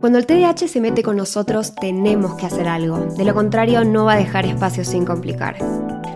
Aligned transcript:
Cuando 0.00 0.20
el 0.20 0.26
TDAH 0.26 0.68
se 0.68 0.80
mete 0.80 1.02
con 1.02 1.16
nosotros, 1.16 1.74
tenemos 1.74 2.36
que 2.36 2.46
hacer 2.46 2.68
algo. 2.68 2.98
De 3.16 3.24
lo 3.24 3.34
contrario, 3.34 3.82
no 3.82 4.04
va 4.04 4.12
a 4.12 4.18
dejar 4.18 4.46
espacio 4.46 4.84
sin 4.84 5.04
complicar. 5.04 5.58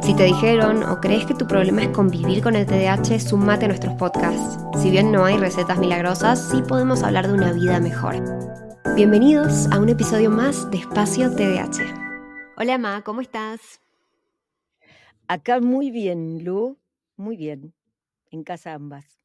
Si 0.02 0.14
te 0.14 0.22
dijeron 0.22 0.84
o 0.84 1.00
crees 1.00 1.26
que 1.26 1.34
tu 1.34 1.48
problema 1.48 1.82
es 1.82 1.88
convivir 1.88 2.44
con 2.44 2.54
el 2.54 2.64
TDAH, 2.64 3.18
sumate 3.18 3.64
a 3.64 3.68
nuestros 3.68 3.94
podcasts. 3.94 4.60
Si 4.80 4.88
bien 4.92 5.10
no 5.10 5.24
hay 5.24 5.36
recetas 5.36 5.80
milagrosas, 5.80 6.48
sí 6.48 6.62
podemos 6.62 7.02
hablar 7.02 7.26
de 7.26 7.34
una 7.34 7.52
vida 7.52 7.80
mejor. 7.80 8.14
Bienvenidos 8.94 9.66
a 9.72 9.80
un 9.80 9.88
episodio 9.88 10.30
más 10.30 10.70
de 10.70 10.78
Espacio 10.78 11.34
TDAH. 11.34 11.82
Hola, 12.58 12.78
Ma, 12.78 13.02
¿cómo 13.02 13.20
estás? 13.20 13.80
Acá 15.26 15.58
muy 15.58 15.90
bien, 15.90 16.44
Lu, 16.44 16.78
muy 17.16 17.36
bien. 17.36 17.74
En 18.30 18.44
casa 18.44 18.74
ambas. 18.74 19.18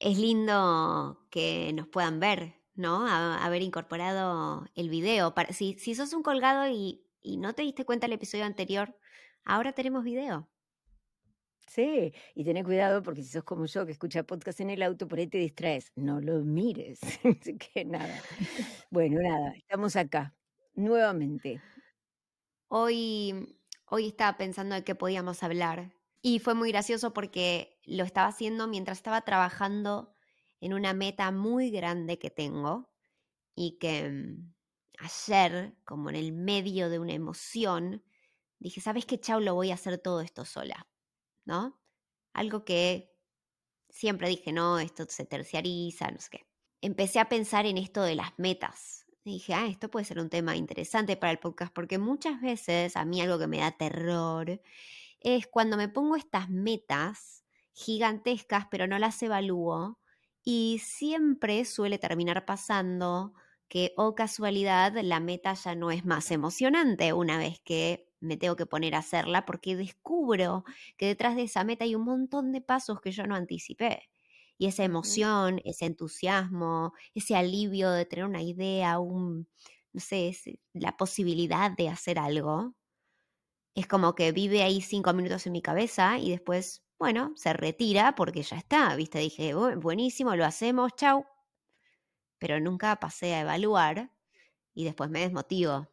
Es 0.00 0.18
lindo 0.18 1.18
que 1.30 1.72
nos 1.72 1.88
puedan 1.88 2.20
ver 2.20 2.65
¿no? 2.76 3.06
haber 3.06 3.62
incorporado 3.62 4.66
el 4.74 4.88
video. 4.88 5.34
Para, 5.34 5.52
si, 5.52 5.78
si 5.78 5.94
sos 5.94 6.12
un 6.12 6.22
colgado 6.22 6.68
y, 6.68 7.02
no 7.38 7.54
te 7.54 7.62
diste 7.62 7.84
cuenta 7.84 8.06
el 8.06 8.12
episodio 8.12 8.44
anterior, 8.44 8.96
ahora 9.44 9.72
tenemos 9.72 10.04
video. 10.04 10.48
Sí, 11.66 12.12
y 12.34 12.44
ten 12.44 12.62
cuidado 12.62 13.02
porque 13.02 13.22
si 13.22 13.30
sos 13.30 13.42
como 13.42 13.66
yo 13.66 13.84
que 13.84 13.92
escucha 13.92 14.22
podcast 14.22 14.60
en 14.60 14.70
el 14.70 14.82
auto, 14.82 15.08
por 15.08 15.18
ahí 15.18 15.26
te 15.26 15.38
distraes. 15.38 15.90
No 15.96 16.20
lo 16.20 16.44
mires. 16.44 17.00
Así 17.40 17.58
que 17.58 17.84
nada. 17.84 18.22
Bueno, 18.90 19.20
nada, 19.20 19.52
estamos 19.56 19.96
acá, 19.96 20.34
nuevamente. 20.74 21.60
Hoy, 22.68 23.58
hoy 23.86 24.06
estaba 24.06 24.36
pensando 24.36 24.76
de 24.76 24.84
qué 24.84 24.94
podíamos 24.94 25.42
hablar. 25.42 25.92
Y 26.22 26.38
fue 26.38 26.54
muy 26.54 26.70
gracioso 26.70 27.12
porque 27.12 27.78
lo 27.84 28.04
estaba 28.04 28.28
haciendo 28.28 28.66
mientras 28.68 28.98
estaba 28.98 29.20
trabajando 29.22 30.15
en 30.60 30.74
una 30.74 30.94
meta 30.94 31.30
muy 31.30 31.70
grande 31.70 32.18
que 32.18 32.30
tengo 32.30 32.90
y 33.54 33.78
que 33.78 34.08
mm, 34.08 34.54
ayer, 34.98 35.76
como 35.84 36.10
en 36.10 36.16
el 36.16 36.32
medio 36.32 36.88
de 36.88 36.98
una 36.98 37.12
emoción, 37.12 38.02
dije, 38.58 38.80
¿sabes 38.80 39.06
qué, 39.06 39.20
Chau? 39.20 39.40
Lo 39.40 39.54
voy 39.54 39.70
a 39.70 39.74
hacer 39.74 39.98
todo 39.98 40.20
esto 40.20 40.44
sola, 40.44 40.88
¿no? 41.44 41.80
Algo 42.32 42.64
que 42.64 43.14
siempre 43.88 44.28
dije, 44.28 44.52
no, 44.52 44.78
esto 44.78 45.06
se 45.08 45.24
terciariza, 45.24 46.10
no 46.10 46.18
sé 46.18 46.28
qué. 46.30 46.46
Empecé 46.80 47.18
a 47.18 47.28
pensar 47.28 47.66
en 47.66 47.78
esto 47.78 48.02
de 48.02 48.14
las 48.14 48.38
metas. 48.38 49.06
dije, 49.24 49.54
ah, 49.54 49.66
esto 49.66 49.90
puede 49.90 50.04
ser 50.04 50.20
un 50.20 50.30
tema 50.30 50.56
interesante 50.56 51.16
para 51.16 51.32
el 51.32 51.38
podcast, 51.38 51.72
porque 51.72 51.98
muchas 51.98 52.40
veces 52.40 52.96
a 52.96 53.04
mí 53.04 53.20
algo 53.20 53.38
que 53.38 53.48
me 53.48 53.58
da 53.58 53.72
terror 53.72 54.60
es 55.20 55.46
cuando 55.48 55.76
me 55.76 55.88
pongo 55.88 56.14
estas 56.16 56.48
metas 56.48 57.44
gigantescas, 57.72 58.66
pero 58.70 58.86
no 58.86 58.98
las 58.98 59.20
evalúo 59.22 59.98
y 60.48 60.78
siempre 60.78 61.64
suele 61.64 61.98
terminar 61.98 62.44
pasando 62.46 63.34
que, 63.68 63.92
oh 63.96 64.14
casualidad, 64.14 64.92
la 65.02 65.18
meta 65.18 65.54
ya 65.54 65.74
no 65.74 65.90
es 65.90 66.04
más 66.04 66.30
emocionante 66.30 67.12
una 67.12 67.36
vez 67.36 67.58
que 67.64 68.08
me 68.20 68.36
tengo 68.36 68.54
que 68.54 68.64
poner 68.64 68.94
a 68.94 68.98
hacerla 68.98 69.44
porque 69.44 69.74
descubro 69.76 70.64
que 70.96 71.06
detrás 71.08 71.34
de 71.34 71.42
esa 71.42 71.64
meta 71.64 71.82
hay 71.84 71.96
un 71.96 72.04
montón 72.04 72.52
de 72.52 72.60
pasos 72.60 73.00
que 73.00 73.10
yo 73.10 73.26
no 73.26 73.34
anticipé. 73.34 74.08
Y 74.56 74.66
esa 74.68 74.84
emoción, 74.84 75.60
ese 75.64 75.86
entusiasmo, 75.86 76.92
ese 77.12 77.34
alivio 77.36 77.90
de 77.90 78.06
tener 78.06 78.24
una 78.24 78.42
idea, 78.42 79.00
un, 79.00 79.48
no 79.92 80.00
sé, 80.00 80.32
la 80.74 80.96
posibilidad 80.96 81.72
de 81.72 81.88
hacer 81.88 82.20
algo, 82.20 82.76
es 83.74 83.86
como 83.88 84.14
que 84.14 84.30
vive 84.32 84.62
ahí 84.62 84.80
cinco 84.80 85.12
minutos 85.12 85.46
en 85.46 85.52
mi 85.52 85.62
cabeza 85.62 86.18
y 86.18 86.30
después 86.30 86.85
bueno, 86.98 87.32
se 87.36 87.52
retira 87.52 88.14
porque 88.14 88.42
ya 88.42 88.56
está, 88.56 88.94
¿viste? 88.96 89.18
Dije, 89.18 89.54
buenísimo, 89.54 90.34
lo 90.36 90.44
hacemos, 90.44 90.94
chau. 90.96 91.24
Pero 92.38 92.60
nunca 92.60 92.96
pasé 92.96 93.34
a 93.34 93.40
evaluar 93.40 94.10
y 94.74 94.84
después 94.84 95.10
me 95.10 95.20
desmotivo. 95.20 95.88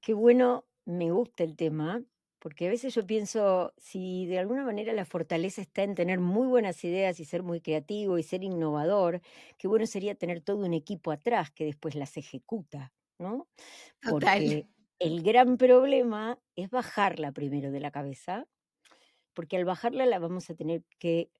Qué 0.00 0.14
bueno, 0.14 0.64
me 0.84 1.10
gusta 1.10 1.42
el 1.44 1.56
tema, 1.56 2.02
porque 2.38 2.66
a 2.66 2.70
veces 2.70 2.94
yo 2.94 3.06
pienso, 3.06 3.72
si 3.76 4.26
de 4.26 4.38
alguna 4.38 4.64
manera 4.64 4.92
la 4.92 5.04
fortaleza 5.04 5.60
está 5.62 5.82
en 5.82 5.94
tener 5.94 6.20
muy 6.20 6.46
buenas 6.46 6.84
ideas 6.84 7.18
y 7.20 7.24
ser 7.24 7.42
muy 7.42 7.60
creativo 7.60 8.18
y 8.18 8.22
ser 8.22 8.44
innovador, 8.44 9.20
qué 9.58 9.68
bueno 9.68 9.86
sería 9.86 10.14
tener 10.14 10.40
todo 10.42 10.64
un 10.64 10.74
equipo 10.74 11.10
atrás 11.10 11.50
que 11.50 11.64
después 11.64 11.94
las 11.94 12.16
ejecuta, 12.16 12.94
¿no? 13.18 13.48
Porque 14.06 14.68
el 14.98 15.22
gran 15.22 15.56
problema 15.58 16.40
es 16.56 16.70
bajarla 16.70 17.32
primero 17.32 17.70
de 17.72 17.80
la 17.80 17.90
cabeza 17.90 18.48
porque 19.36 19.58
al 19.58 19.66
bajarla 19.66 20.06
la 20.06 20.18
vamos 20.18 20.48
a 20.48 20.54
tener 20.54 20.82
que 20.98 21.30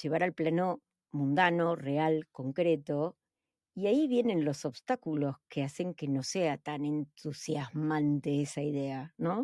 llevar 0.00 0.22
al 0.22 0.32
plano 0.32 0.80
mundano, 1.10 1.74
real, 1.74 2.28
concreto, 2.30 3.18
y 3.74 3.88
ahí 3.88 4.06
vienen 4.06 4.44
los 4.44 4.64
obstáculos 4.64 5.36
que 5.48 5.64
hacen 5.64 5.92
que 5.92 6.06
no 6.06 6.22
sea 6.22 6.56
tan 6.56 6.84
entusiasmante 6.84 8.40
esa 8.40 8.62
idea, 8.62 9.12
¿no? 9.18 9.42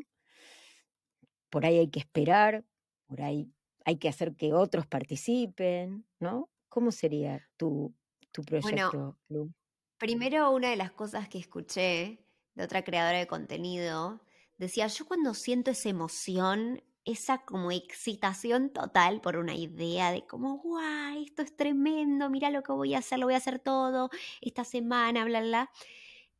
Por 1.51 1.67
ahí 1.67 1.79
hay 1.79 1.89
que 1.91 1.99
esperar, 1.99 2.65
por 3.07 3.21
ahí 3.21 3.53
hay 3.85 3.97
que 3.97 4.09
hacer 4.09 4.37
que 4.37 4.55
otros 4.55 4.87
participen, 4.87 6.07
¿no? 6.21 6.51
¿Cómo 6.69 6.93
sería 6.93 7.49
tu, 7.57 7.95
tu 8.31 8.43
proyecto, 8.43 9.19
bueno, 9.29 9.53
Primero, 9.99 10.53
una 10.53 10.71
de 10.71 10.77
las 10.77 10.93
cosas 10.93 11.29
que 11.29 11.39
escuché 11.39 12.25
de 12.55 12.65
otra 12.65 12.85
creadora 12.85 13.19
de 13.19 13.27
contenido 13.27 14.21
decía, 14.57 14.87
yo 14.87 15.07
cuando 15.07 15.35
siento 15.35 15.73
esa 15.73 15.89
emoción 15.89 16.83
esa 17.11 17.39
como 17.45 17.71
excitación 17.73 18.71
total 18.73 19.21
por 19.21 19.37
una 19.37 19.55
idea 19.55 20.13
de 20.13 20.27
como, 20.27 20.59
guay, 20.59 21.25
esto 21.25 21.43
es 21.43 21.57
tremendo, 21.57 22.31
mira 22.31 22.51
lo 22.51 22.63
que 22.63 22.73
voy 22.73 22.95
a 22.95 22.99
hacer, 22.99 23.19
lo 23.19 23.27
voy 23.27 23.35
a 23.35 23.39
hacer 23.39 23.59
todo 23.61 24.11
esta 24.41 24.65
semana, 24.65 25.25
bla, 25.25 25.41
bla. 25.43 25.71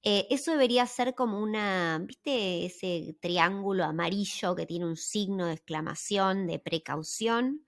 Eh, 0.03 0.27
eso 0.31 0.53
debería 0.53 0.87
ser 0.87 1.15
como 1.15 1.41
una, 1.41 1.99
¿viste? 2.07 2.67
Ese 2.67 3.17
triángulo 3.21 3.85
amarillo 3.85 4.55
que 4.55 4.67
tiene 4.67 4.87
un 4.87 4.97
signo 4.97 5.47
de 5.47 5.55
exclamación, 5.55 6.47
de 6.47 6.59
precaución. 6.61 7.65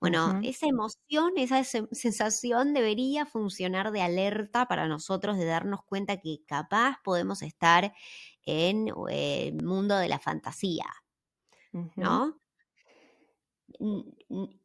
Bueno, 0.00 0.38
esa 0.42 0.66
emoción, 0.68 1.32
esa 1.38 1.64
sensación 1.64 2.72
debería 2.74 3.26
funcionar 3.26 3.92
de 3.92 4.02
alerta 4.02 4.66
para 4.66 4.88
nosotros, 4.88 5.38
de 5.38 5.44
darnos 5.46 5.82
cuenta 5.84 6.18
que 6.18 6.38
capaz 6.46 6.98
podemos 7.04 7.42
estar 7.42 7.92
en 8.44 8.88
el 9.10 9.62
mundo 9.64 9.96
de 9.98 10.08
la 10.08 10.20
fantasía, 10.20 10.86
¿no? 11.72 12.40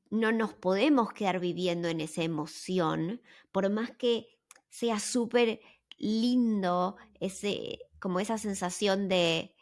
No 0.09 0.31
nos 0.31 0.53
podemos 0.53 1.11
quedar 1.13 1.39
viviendo 1.39 1.87
en 1.87 2.01
esa 2.01 2.23
emoción, 2.23 3.21
por 3.51 3.69
más 3.69 3.91
que 3.91 4.27
sea 4.69 4.99
súper 4.99 5.59
lindo 5.97 6.97
ese, 7.19 7.79
como 7.99 8.19
esa 8.19 8.37
sensación 8.37 9.07
de 9.07 9.53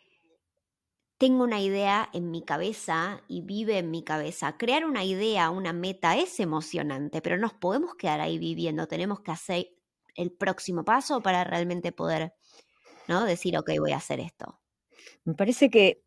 tengo 1.21 1.43
una 1.43 1.61
idea 1.61 2.09
en 2.13 2.31
mi 2.31 2.43
cabeza 2.43 3.21
y 3.27 3.41
vive 3.41 3.77
en 3.77 3.91
mi 3.91 4.03
cabeza. 4.03 4.57
Crear 4.57 4.85
una 4.85 5.03
idea, 5.03 5.51
una 5.51 5.71
meta 5.71 6.17
es 6.17 6.39
emocionante, 6.39 7.21
pero 7.21 7.37
nos 7.37 7.53
podemos 7.53 7.93
quedar 7.93 8.21
ahí 8.21 8.39
viviendo. 8.39 8.87
Tenemos 8.87 9.19
que 9.19 9.29
hacer 9.29 9.67
el 10.15 10.31
próximo 10.31 10.83
paso 10.83 11.21
para 11.21 11.43
realmente 11.43 11.91
poder 11.91 12.33
¿no? 13.07 13.23
decir, 13.23 13.55
ok, 13.55 13.69
voy 13.79 13.91
a 13.91 13.97
hacer 13.97 14.19
esto. 14.19 14.59
Me 15.23 15.35
parece 15.35 15.69
que 15.69 16.03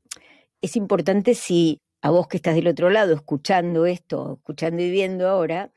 es 0.64 0.76
importante 0.76 1.34
si 1.34 1.82
a 2.00 2.10
vos 2.10 2.26
que 2.26 2.38
estás 2.38 2.54
del 2.54 2.68
otro 2.68 2.88
lado 2.88 3.12
escuchando 3.12 3.84
esto, 3.84 4.34
escuchando 4.38 4.82
y 4.82 4.90
viendo 4.90 5.28
ahora, 5.28 5.72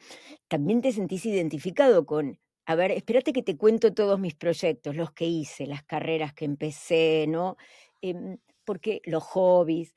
también 0.48 0.82
te 0.82 0.94
sentís 0.94 1.26
identificado 1.26 2.06
con, 2.06 2.40
a 2.66 2.76
ver, 2.76 2.92
espérate 2.92 3.34
que 3.34 3.44
te 3.44 3.58
cuento 3.58 3.94
todos 3.94 4.18
mis 4.18 4.36
proyectos, 4.36 4.96
los 4.96 5.12
que 5.12 5.26
hice, 5.26 5.68
las 5.68 5.84
carreras 5.84 6.34
que 6.34 6.46
empecé, 6.46 7.26
¿no? 7.28 7.58
Em, 8.02 8.38
porque 8.64 9.02
los 9.06 9.24
hobbies, 9.24 9.94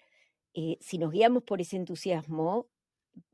eh, 0.55 0.77
si 0.81 0.99
nos 0.99 1.13
guiamos 1.13 1.45
por 1.45 1.61
ese 1.61 1.77
entusiasmo, 1.77 2.67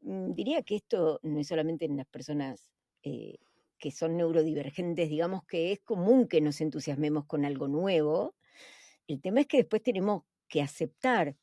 mm, 0.02 0.32
diría 0.34 0.62
que 0.62 0.76
esto 0.76 1.20
no 1.22 1.40
es 1.40 1.48
solamente 1.48 1.86
en 1.86 1.96
las 1.96 2.06
personas 2.06 2.70
eh, 3.02 3.36
que 3.78 3.90
son 3.92 4.16
neurodivergentes, 4.16 5.08
digamos 5.08 5.44
que 5.44 5.72
es 5.72 5.80
común 5.80 6.28
que 6.28 6.40
nos 6.42 6.60
entusiasmemos 6.60 7.24
con 7.26 7.44
algo 7.46 7.68
nuevo. 7.68 8.34
El 9.08 9.20
tema 9.22 9.40
es 9.40 9.46
que 9.46 9.58
después 9.58 9.82
tenemos 9.82 10.24
que 10.48 10.62
aceptar 10.62 11.36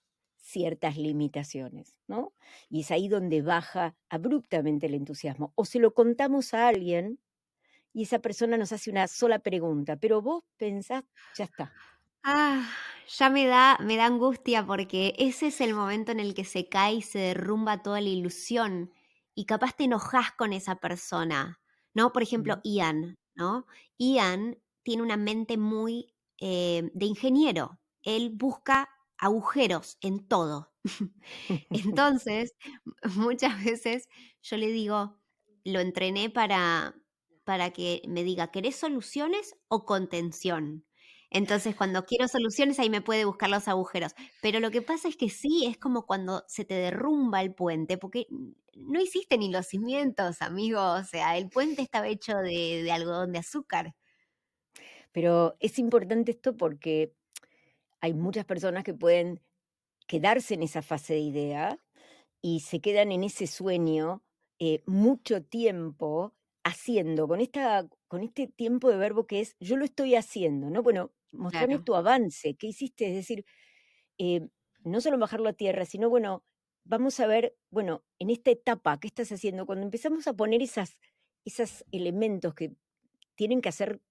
ciertas 0.44 0.98
limitaciones, 0.98 1.95
¿no? 2.07 2.34
Y 2.69 2.81
es 2.81 2.92
ahí 2.92 3.07
donde 3.07 3.42
baja 3.42 3.95
abruptamente 4.10 4.88
el 4.88 4.94
entusiasmo. 4.94 5.54
O 5.56 5.66
se 5.66 5.80
lo 5.80 5.94
contamos 5.94 6.54
a 6.54 6.68
alguien 6.68 7.19
y 7.94 8.04
esa 8.04 8.19
persona 8.19 8.57
nos 8.57 8.72
hace 8.74 8.90
una 8.90 9.07
sola 9.07 9.40
pregunta, 9.40 9.95
pero 9.98 10.22
vos 10.22 10.44
pensás, 10.57 11.04
ya 11.36 11.45
está. 11.45 11.74
Ah, 12.24 12.69
ya 13.07 13.30
me 13.30 13.45
da, 13.48 13.78
me 13.81 13.95
da 13.98 14.06
angustia 14.06 14.66
porque 14.66 15.13
ese 15.18 15.48
es 15.48 15.62
el 15.62 15.74
momento 15.74 16.12
en 16.12 16.19
el 16.19 16.34
que 16.34 16.46
se 16.46 16.68
cae 16.68 16.96
y 16.96 17.01
se 17.01 17.19
derrumba 17.19 17.81
toda 17.81 18.01
la 18.01 18.10
ilusión 18.10 18.92
y 19.36 19.46
capaz 19.46 19.75
te 19.75 19.86
enojas 19.86 20.31
con 20.34 20.54
esa 20.54 20.75
persona, 20.75 21.62
¿no? 21.94 22.12
Por 22.12 22.24
ejemplo, 22.24 22.60
Ian, 22.63 23.18
¿no? 23.36 23.66
Ian 23.98 24.57
tiene 24.84 25.04
una 25.04 25.18
mente 25.18 25.57
muy 25.57 26.13
eh, 26.39 26.89
de 26.94 27.06
ingeniero. 27.06 27.80
Él 28.04 28.31
busca 28.34 28.89
agujeros 29.24 29.98
en 30.02 30.28
todo. 30.28 30.74
Entonces, 31.70 32.54
muchas 33.16 33.64
veces 33.64 34.10
yo 34.42 34.58
le 34.58 34.68
digo, 34.68 35.18
lo 35.64 35.80
entrené 35.80 36.30
para, 36.30 36.96
para 37.46 37.72
que 37.72 38.02
me 38.08 38.24
diga, 38.24 38.52
¿querés 38.52 38.75
soluciones 38.75 39.56
o 39.70 39.86
contención? 39.86 40.86
Entonces, 41.30 41.75
cuando 41.75 42.06
quiero 42.06 42.28
soluciones, 42.28 42.80
ahí 42.80 42.90
me 42.90 43.02
puede 43.02 43.25
buscar 43.25 43.50
los 43.50 43.68
agujeros. 43.68 44.14
Pero 44.42 44.60
lo 44.60 44.70
que 44.70 44.81
pasa 44.84 45.08
es 45.08 45.16
que 45.18 45.30
sí, 45.30 45.66
es 45.66 45.78
como 45.78 46.06
cuando 46.06 46.44
se 46.48 46.66
te 46.66 46.75
derrumba 46.75 47.42
el 47.42 47.56
puente, 47.56 47.98
porque 47.98 48.28
no 48.75 49.02
hiciste 49.02 49.38
ni 49.38 49.52
los 49.52 49.68
cimientos, 49.68 50.42
amigo. 50.42 50.81
O 50.81 51.04
sea, 51.04 51.38
el 51.38 51.50
puente 51.50 51.81
estaba 51.81 52.08
hecho 52.08 52.38
de, 52.38 52.84
de 52.84 52.92
algodón 52.92 53.31
de 53.31 53.40
azúcar. 53.40 53.96
Pero 55.12 55.56
es 55.60 55.80
importante 55.80 56.31
esto 56.31 56.58
porque 56.58 57.16
hay 58.04 58.14
muchas 58.14 58.44
personas 58.44 58.84
que 58.84 58.94
pueden 58.94 59.40
quedarse 60.08 60.56
en 60.56 60.64
esa 60.64 60.82
fase 60.82 61.14
de 61.14 61.22
idea 61.22 61.80
y 62.42 62.60
se 62.60 62.82
quedan 62.82 63.14
en 63.14 63.24
ese 63.24 63.48
sueño 63.48 64.26
eh, 64.60 64.84
mucho 64.86 65.42
tiempo 65.42 66.36
haciendo, 66.66 67.30
con, 67.30 67.40
esta, 67.40 67.88
con 68.10 68.22
este 68.22 68.48
tiempo 68.48 68.90
de 68.90 68.98
verbo 68.98 69.26
que 69.26 69.40
es 69.40 69.56
yo 69.62 69.78
lo 69.78 69.86
estoy 69.86 70.16
haciendo, 70.16 70.70
¿no? 70.70 70.84
Bueno, 70.84 71.14
mostrarme 71.32 71.80
tu 71.80 71.96
avance, 71.96 72.56
¿qué 72.56 72.68
hiciste? 72.68 73.08
Es 73.08 73.16
decir, 73.16 73.46
eh, 74.18 74.50
no 74.84 75.00
solo 75.00 75.18
bajarlo 75.18 75.48
a 75.48 75.54
tierra, 75.54 75.86
sino, 75.86 76.10
bueno, 76.10 76.44
vamos 76.84 77.22
a 77.22 77.26
ver, 77.26 77.56
bueno, 77.70 78.04
en 78.20 78.32
esta 78.32 78.52
etapa, 78.52 79.00
¿qué 79.00 79.08
estás 79.08 79.32
haciendo? 79.32 79.66
Cuando 79.66 79.86
empezamos 79.86 80.28
a 80.28 80.34
poner 80.34 80.62
esas, 80.62 80.98
esos 81.46 81.86
elementos 81.94 82.54
que 82.54 82.76
tienen 83.36 83.62
que 83.62 83.70
hacer 83.70 84.02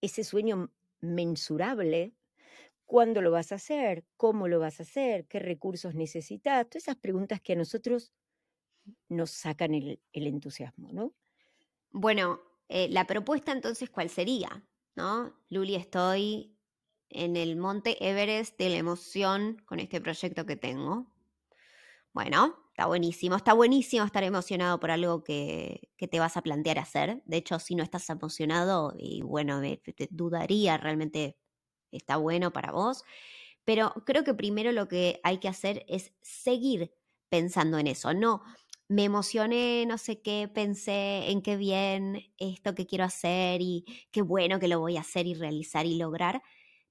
ese 0.00 0.22
sueño 0.22 0.72
mensurable, 1.00 2.14
¿cuándo 2.90 3.22
lo 3.22 3.30
vas 3.30 3.52
a 3.52 3.54
hacer? 3.54 4.04
¿Cómo 4.16 4.48
lo 4.48 4.58
vas 4.58 4.80
a 4.80 4.82
hacer? 4.82 5.28
¿Qué 5.28 5.38
recursos 5.38 5.94
necesitas? 5.94 6.68
Todas 6.68 6.82
esas 6.82 6.96
preguntas 6.96 7.40
que 7.40 7.52
a 7.52 7.56
nosotros 7.56 8.12
nos 9.08 9.30
sacan 9.30 9.74
el, 9.74 10.00
entusiasmo, 10.12 10.90
¿no? 10.92 11.14
Bueno, 11.92 12.40
eh, 12.68 12.88
la 12.88 13.06
propuesta 13.06 13.52
entonces, 13.52 13.90
¿cuál 13.90 14.10
sería? 14.10 14.64
¿No? 14.96 15.32
Luli, 15.50 15.76
estoy 15.76 16.58
en 17.10 17.36
el 17.36 17.54
monte 17.54 17.96
Everest 18.04 18.58
de 18.58 18.70
la 18.70 18.78
emoción 18.78 19.62
con 19.66 19.78
este 19.78 20.00
proyecto 20.00 20.44
que 20.44 20.56
tengo. 20.56 21.06
Bueno, 22.12 22.56
está 22.70 22.86
buenísimo, 22.86 23.36
está 23.36 23.52
buenísimo 23.52 24.04
estar 24.04 24.24
emocionado 24.24 24.80
por 24.80 24.90
algo 24.90 25.22
que, 25.22 25.92
te 25.96 26.18
vas 26.18 26.36
a 26.36 26.42
plantear 26.42 26.80
hacer. 26.80 27.22
De 27.24 27.36
hecho, 27.36 27.60
si 27.60 27.76
no 27.76 27.84
estás 27.84 28.10
emocionado, 28.10 28.94
y 28.98 29.22
bueno, 29.22 29.62
dudaría 30.10 30.76
realmente 30.76 31.39
está 31.92 32.16
bueno 32.16 32.52
para 32.52 32.72
vos. 32.72 33.04
Pero 33.64 33.92
creo 34.06 34.24
que 34.24 34.34
primero 34.34 34.72
lo 34.72 34.88
que 34.88 35.20
hay 35.22 35.38
que 35.38 35.48
hacer 35.48 35.84
es 35.88 36.12
seguir 36.22 36.94
pensando 37.30 37.78
en 37.78 37.86
eso, 37.86 38.14
no 38.14 38.42
me 38.90 39.04
emocioné, 39.04 39.86
no 39.86 39.98
sé 39.98 40.20
qué, 40.20 40.50
pensé 40.52 41.30
en 41.30 41.42
qué 41.42 41.56
bien 41.56 42.32
esto 42.38 42.74
que 42.74 42.86
quiero 42.86 43.04
hacer 43.04 43.60
y 43.62 43.84
qué 44.10 44.20
bueno 44.20 44.58
que 44.58 44.66
lo 44.66 44.80
voy 44.80 44.96
a 44.96 45.02
hacer 45.02 45.28
y 45.28 45.34
realizar 45.34 45.86
y 45.86 45.96
lograr, 45.96 46.42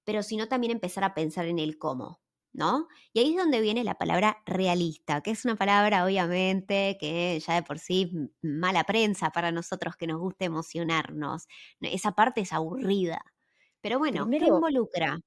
pero 0.05 0.23
sino 0.23 0.47
también 0.47 0.71
empezar 0.71 1.03
a 1.03 1.13
pensar 1.13 1.45
en 1.47 1.59
el 1.59 1.77
cómo, 1.77 2.21
¿no? 2.53 2.87
Y 3.11 3.19
ahí 3.19 3.31
es 3.31 3.37
donde 3.37 3.59
viene 3.59 3.83
la 3.83 3.95
palabra 3.97 4.41
realista, 4.45 5.19
que 5.21 5.31
es 5.31 5.43
una 5.43 5.57
palabra 5.57 6.05
obviamente 6.05 6.97
que 7.01 7.37
ya 7.45 7.55
de 7.55 7.63
por 7.63 7.79
sí 7.79 8.13
mala 8.41 8.85
prensa 8.85 9.31
para 9.31 9.51
nosotros 9.51 9.97
que 9.97 10.07
nos 10.07 10.19
gusta 10.19 10.45
emocionarnos. 10.45 11.47
Esa 11.81 12.13
parte 12.13 12.39
es 12.41 12.53
aburrida. 12.53 13.25
Pero 13.81 13.99
bueno, 13.99 14.31
¿qué 14.37 14.45
involucra? 14.47 15.17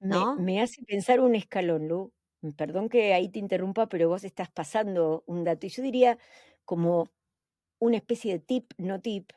¿no? 0.00 0.20
Me, 0.36 0.44
me 0.44 0.62
hace 0.62 0.82
pensar 0.84 1.20
un 1.20 1.34
escalón, 1.34 1.88
Lu. 1.88 2.12
Mm, 2.42 2.50
perdón 2.52 2.88
que 2.88 3.14
ahí 3.14 3.30
te 3.30 3.38
interrumpa, 3.40 3.88
pero 3.88 4.08
vos 4.08 4.24
estás 4.24 4.50
pasando 4.50 5.24
un 5.26 5.44
dato. 5.44 5.66
Y 5.66 5.70
yo 5.70 5.82
diría 5.82 6.18
como 6.64 7.08
una 7.80 7.98
especie 7.98 8.34
de 8.34 8.40
tip, 8.40 8.72
no 8.78 9.00
tip. 9.02 9.32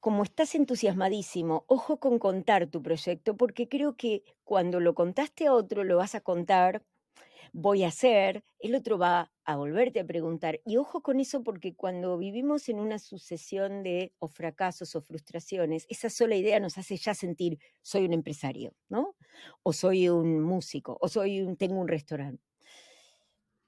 Como 0.00 0.22
estás 0.22 0.54
entusiasmadísimo, 0.54 1.64
ojo 1.66 1.98
con 1.98 2.18
contar 2.18 2.66
tu 2.66 2.82
proyecto, 2.82 3.36
porque 3.36 3.68
creo 3.68 3.96
que 3.96 4.22
cuando 4.44 4.78
lo 4.78 4.94
contaste 4.94 5.46
a 5.46 5.54
otro, 5.54 5.82
lo 5.82 5.96
vas 5.96 6.14
a 6.14 6.20
contar 6.20 6.84
voy 7.54 7.84
a 7.84 7.88
hacer, 7.88 8.42
el 8.58 8.74
otro 8.74 8.98
va 8.98 9.32
a 9.44 9.56
volverte 9.56 10.00
a 10.00 10.04
preguntar. 10.04 10.60
Y 10.66 10.76
ojo 10.76 11.02
con 11.02 11.20
eso 11.20 11.44
porque 11.44 11.76
cuando 11.76 12.18
vivimos 12.18 12.68
en 12.68 12.80
una 12.80 12.98
sucesión 12.98 13.84
de 13.84 14.12
fracasos 14.28 14.96
o 14.96 15.00
frustraciones, 15.00 15.86
esa 15.88 16.10
sola 16.10 16.34
idea 16.34 16.58
nos 16.58 16.78
hace 16.78 16.96
ya 16.96 17.14
sentir 17.14 17.60
soy 17.80 18.06
un 18.06 18.12
empresario, 18.12 18.74
¿no? 18.88 19.14
O 19.62 19.72
soy 19.72 20.08
un 20.08 20.42
músico, 20.42 20.98
o 21.00 21.08
soy 21.08 21.42
un, 21.42 21.56
tengo 21.56 21.78
un 21.80 21.86
restaurante. 21.86 22.42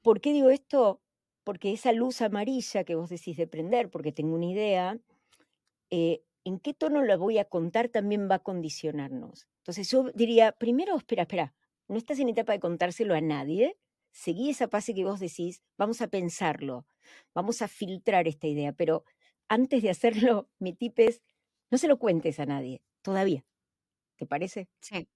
¿Por 0.03 0.21
qué 0.21 0.33
digo 0.33 0.51
esto? 0.51 1.01
Porque 1.45 1.73
esa 1.73 1.93
luz 1.93 2.23
amarilla 2.23 2.83
que 2.83 2.97
vos 2.97 3.09
decís 3.09 3.37
de 3.37 3.47
prender, 3.47 3.89
porque 3.89 4.11
tengo 4.11 4.35
una 4.35 4.47
idea, 4.47 4.99
eh, 5.91 6.23
en 6.45 6.59
qué 6.59 6.75
tono 6.75 7.05
la 7.05 7.17
voy 7.17 7.39
a 7.39 7.45
contar 7.45 7.89
también 7.89 8.29
va 8.29 8.37
a 8.37 8.43
condicionarnos. 8.43 9.47
Entonces 9.59 9.89
yo 9.89 10.11
diría, 10.13 10.51
primero, 10.51 10.97
espera, 10.97 11.23
espera, 11.23 11.55
no 11.89 11.97
estás 11.99 12.19
en 12.19 12.29
etapa 12.29 12.53
de 12.53 12.61
contárselo 12.61 13.15
a 13.15 13.21
nadie, 13.21 13.79
seguí 14.13 14.51
esa 14.51 14.69
fase 14.69 14.95
que 14.95 15.05
vos 15.05 15.21
decís, 15.21 15.63
vamos 15.79 16.01
a 16.03 16.09
pensarlo, 16.09 16.87
vamos 17.35 17.63
a 17.63 17.69
filtrar 17.69 18.29
esta 18.29 18.47
idea, 18.47 18.73
pero 18.73 19.05
antes 19.49 19.83
de 19.83 19.91
hacerlo, 19.91 20.51
mi 20.59 20.73
tip 20.75 20.99
es, 20.99 21.23
no 21.71 21.79
se 21.79 21.89
lo 21.89 21.99
cuentes 21.99 22.41
a 22.41 22.47
nadie, 22.47 22.83
todavía. 23.03 23.45
¿Te 24.17 24.27
parece? 24.27 24.69
Sí. 24.81 25.09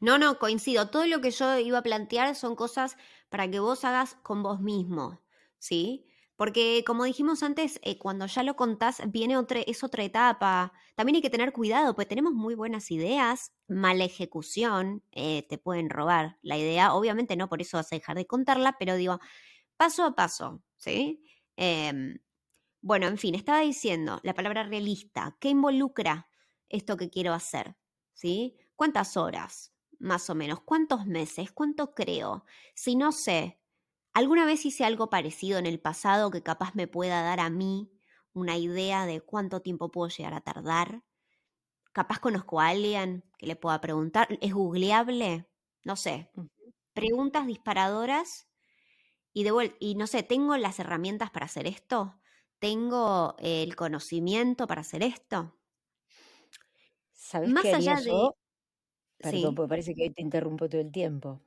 No, 0.00 0.18
no, 0.18 0.38
coincido. 0.38 0.90
Todo 0.90 1.06
lo 1.06 1.20
que 1.20 1.30
yo 1.30 1.58
iba 1.58 1.78
a 1.78 1.82
plantear 1.82 2.34
son 2.34 2.56
cosas 2.56 2.96
para 3.28 3.50
que 3.50 3.60
vos 3.60 3.84
hagas 3.84 4.16
con 4.22 4.42
vos 4.42 4.60
mismo, 4.60 5.20
¿sí? 5.58 6.06
Porque 6.36 6.84
como 6.86 7.04
dijimos 7.04 7.42
antes, 7.42 7.80
eh, 7.82 7.98
cuando 7.98 8.26
ya 8.26 8.42
lo 8.42 8.56
contás, 8.56 9.00
viene 9.10 9.38
otra, 9.38 9.60
es 9.60 9.82
otra 9.82 10.04
etapa. 10.04 10.72
También 10.94 11.16
hay 11.16 11.22
que 11.22 11.30
tener 11.30 11.52
cuidado, 11.52 11.94
pues 11.94 12.08
tenemos 12.08 12.32
muy 12.34 12.54
buenas 12.54 12.90
ideas, 12.90 13.52
mala 13.68 14.04
ejecución, 14.04 15.02
eh, 15.12 15.46
te 15.48 15.56
pueden 15.58 15.88
robar 15.90 16.38
la 16.42 16.58
idea. 16.58 16.94
Obviamente 16.94 17.36
no 17.36 17.48
por 17.48 17.62
eso 17.62 17.78
vas 17.78 17.90
a 17.92 17.96
dejar 17.96 18.16
de 18.16 18.26
contarla, 18.26 18.76
pero 18.78 18.96
digo, 18.96 19.18
paso 19.76 20.04
a 20.04 20.14
paso, 20.16 20.62
¿sí? 20.76 21.24
Em, 21.56 22.18
bueno, 22.82 23.06
en 23.08 23.18
fin, 23.18 23.34
estaba 23.34 23.60
diciendo 23.60 24.20
la 24.22 24.34
palabra 24.34 24.62
realista. 24.64 25.36
¿Qué 25.40 25.48
involucra 25.50 26.28
esto 26.68 26.96
que 26.96 27.10
quiero 27.10 27.32
hacer? 27.32 27.76
¿Sí? 28.14 28.56
¿Cuántas 28.76 29.16
horas? 29.16 29.72
Más 29.98 30.30
o 30.30 30.34
menos. 30.34 30.60
¿Cuántos 30.62 31.06
meses? 31.06 31.50
¿Cuánto 31.52 31.94
creo? 31.94 32.44
Si 32.74 32.94
no 32.96 33.12
sé, 33.12 33.58
¿Alguna 34.16 34.46
vez 34.46 34.64
hice 34.64 34.82
algo 34.86 35.10
parecido 35.10 35.58
en 35.58 35.66
el 35.66 35.78
pasado 35.78 36.30
que 36.30 36.42
capaz 36.42 36.74
me 36.74 36.88
pueda 36.88 37.20
dar 37.20 37.38
a 37.38 37.50
mí 37.50 37.92
una 38.32 38.56
idea 38.56 39.04
de 39.04 39.20
cuánto 39.20 39.60
tiempo 39.60 39.90
puedo 39.90 40.08
llegar 40.08 40.32
a 40.32 40.40
tardar? 40.40 41.04
Capaz 41.92 42.20
conozco 42.20 42.58
a 42.58 42.68
alguien 42.68 43.26
que 43.36 43.46
le 43.46 43.56
pueda 43.56 43.78
preguntar. 43.82 44.26
¿Es 44.40 44.54
googleable? 44.54 45.46
No 45.84 45.96
sé. 45.96 46.30
Preguntas 46.94 47.46
disparadoras 47.46 48.48
y 49.34 49.44
de 49.44 49.76
y 49.80 49.96
no 49.96 50.06
sé, 50.06 50.22
¿tengo 50.22 50.56
las 50.56 50.80
herramientas 50.80 51.30
para 51.30 51.44
hacer 51.44 51.66
esto? 51.66 52.18
¿Tengo 52.58 53.36
el 53.38 53.76
conocimiento 53.76 54.66
para 54.66 54.80
hacer 54.80 55.02
esto? 55.02 55.58
¿Sabes 57.12 57.50
Más 57.50 57.66
allá 57.66 57.96
de... 57.96 58.12
Perdón, 59.18 59.54
porque 59.54 59.68
parece 59.68 59.94
que 59.94 60.04
hoy 60.04 60.10
te 60.14 60.22
interrumpo 60.22 60.70
todo 60.70 60.80
el 60.80 60.90
tiempo 60.90 61.45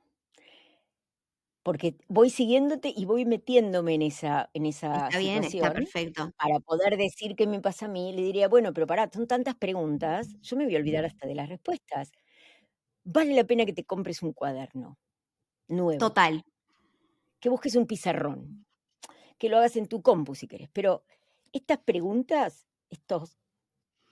porque 1.62 1.96
voy 2.08 2.30
siguiéndote 2.30 2.92
y 2.94 3.04
voy 3.04 3.26
metiéndome 3.26 3.94
en 3.94 4.02
esa, 4.02 4.50
en 4.54 4.66
esa 4.66 5.08
está 5.08 5.18
bien, 5.18 5.44
está 5.44 5.72
perfecto. 5.72 6.32
Para 6.38 6.60
poder 6.60 6.96
decir 6.96 7.36
qué 7.36 7.46
me 7.46 7.60
pasa 7.60 7.86
a 7.86 7.88
mí, 7.88 8.12
le 8.12 8.22
diría, 8.22 8.48
bueno, 8.48 8.72
pero 8.72 8.86
pará, 8.86 9.10
son 9.12 9.26
tantas 9.26 9.56
preguntas, 9.56 10.28
yo 10.40 10.56
me 10.56 10.64
voy 10.64 10.76
a 10.76 10.78
olvidar 10.78 11.04
hasta 11.04 11.26
de 11.26 11.34
las 11.34 11.48
respuestas. 11.48 12.12
Vale 13.04 13.34
la 13.34 13.44
pena 13.44 13.66
que 13.66 13.72
te 13.72 13.84
compres 13.84 14.22
un 14.22 14.32
cuaderno 14.32 14.98
nuevo. 15.68 15.98
Total. 15.98 16.44
Que 17.40 17.48
busques 17.48 17.76
un 17.76 17.86
pizarrón. 17.86 18.66
Que 19.38 19.48
lo 19.48 19.58
hagas 19.58 19.76
en 19.76 19.86
tu 19.86 20.02
compu 20.02 20.34
si 20.34 20.46
querés. 20.46 20.68
Pero 20.72 21.04
estas 21.52 21.78
preguntas, 21.78 22.66
estos 22.90 23.38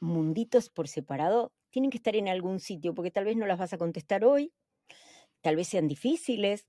munditos 0.00 0.70
por 0.70 0.88
separado, 0.88 1.52
tienen 1.70 1.90
que 1.90 1.98
estar 1.98 2.16
en 2.16 2.28
algún 2.28 2.60
sitio, 2.60 2.94
porque 2.94 3.10
tal 3.10 3.24
vez 3.24 3.36
no 3.36 3.46
las 3.46 3.58
vas 3.58 3.72
a 3.72 3.78
contestar 3.78 4.24
hoy, 4.24 4.52
tal 5.42 5.56
vez 5.56 5.68
sean 5.68 5.88
difíciles, 5.88 6.66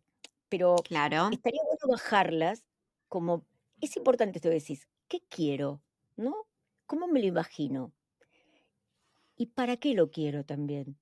pero 0.49 0.75
claro. 0.77 1.29
estaría 1.31 1.61
bueno 1.63 1.87
bajarlas 1.87 2.65
como, 3.07 3.45
es 3.81 3.95
importante 3.97 4.39
esto 4.39 4.49
que 4.49 4.55
decís, 4.55 4.87
¿qué 5.07 5.21
quiero? 5.29 5.81
¿No? 6.15 6.47
¿Cómo 6.85 7.07
me 7.07 7.21
lo 7.21 7.27
imagino? 7.27 7.93
¿Y 9.35 9.47
para 9.47 9.77
qué 9.77 9.93
lo 9.93 10.11
quiero 10.11 10.43
también? 10.43 10.97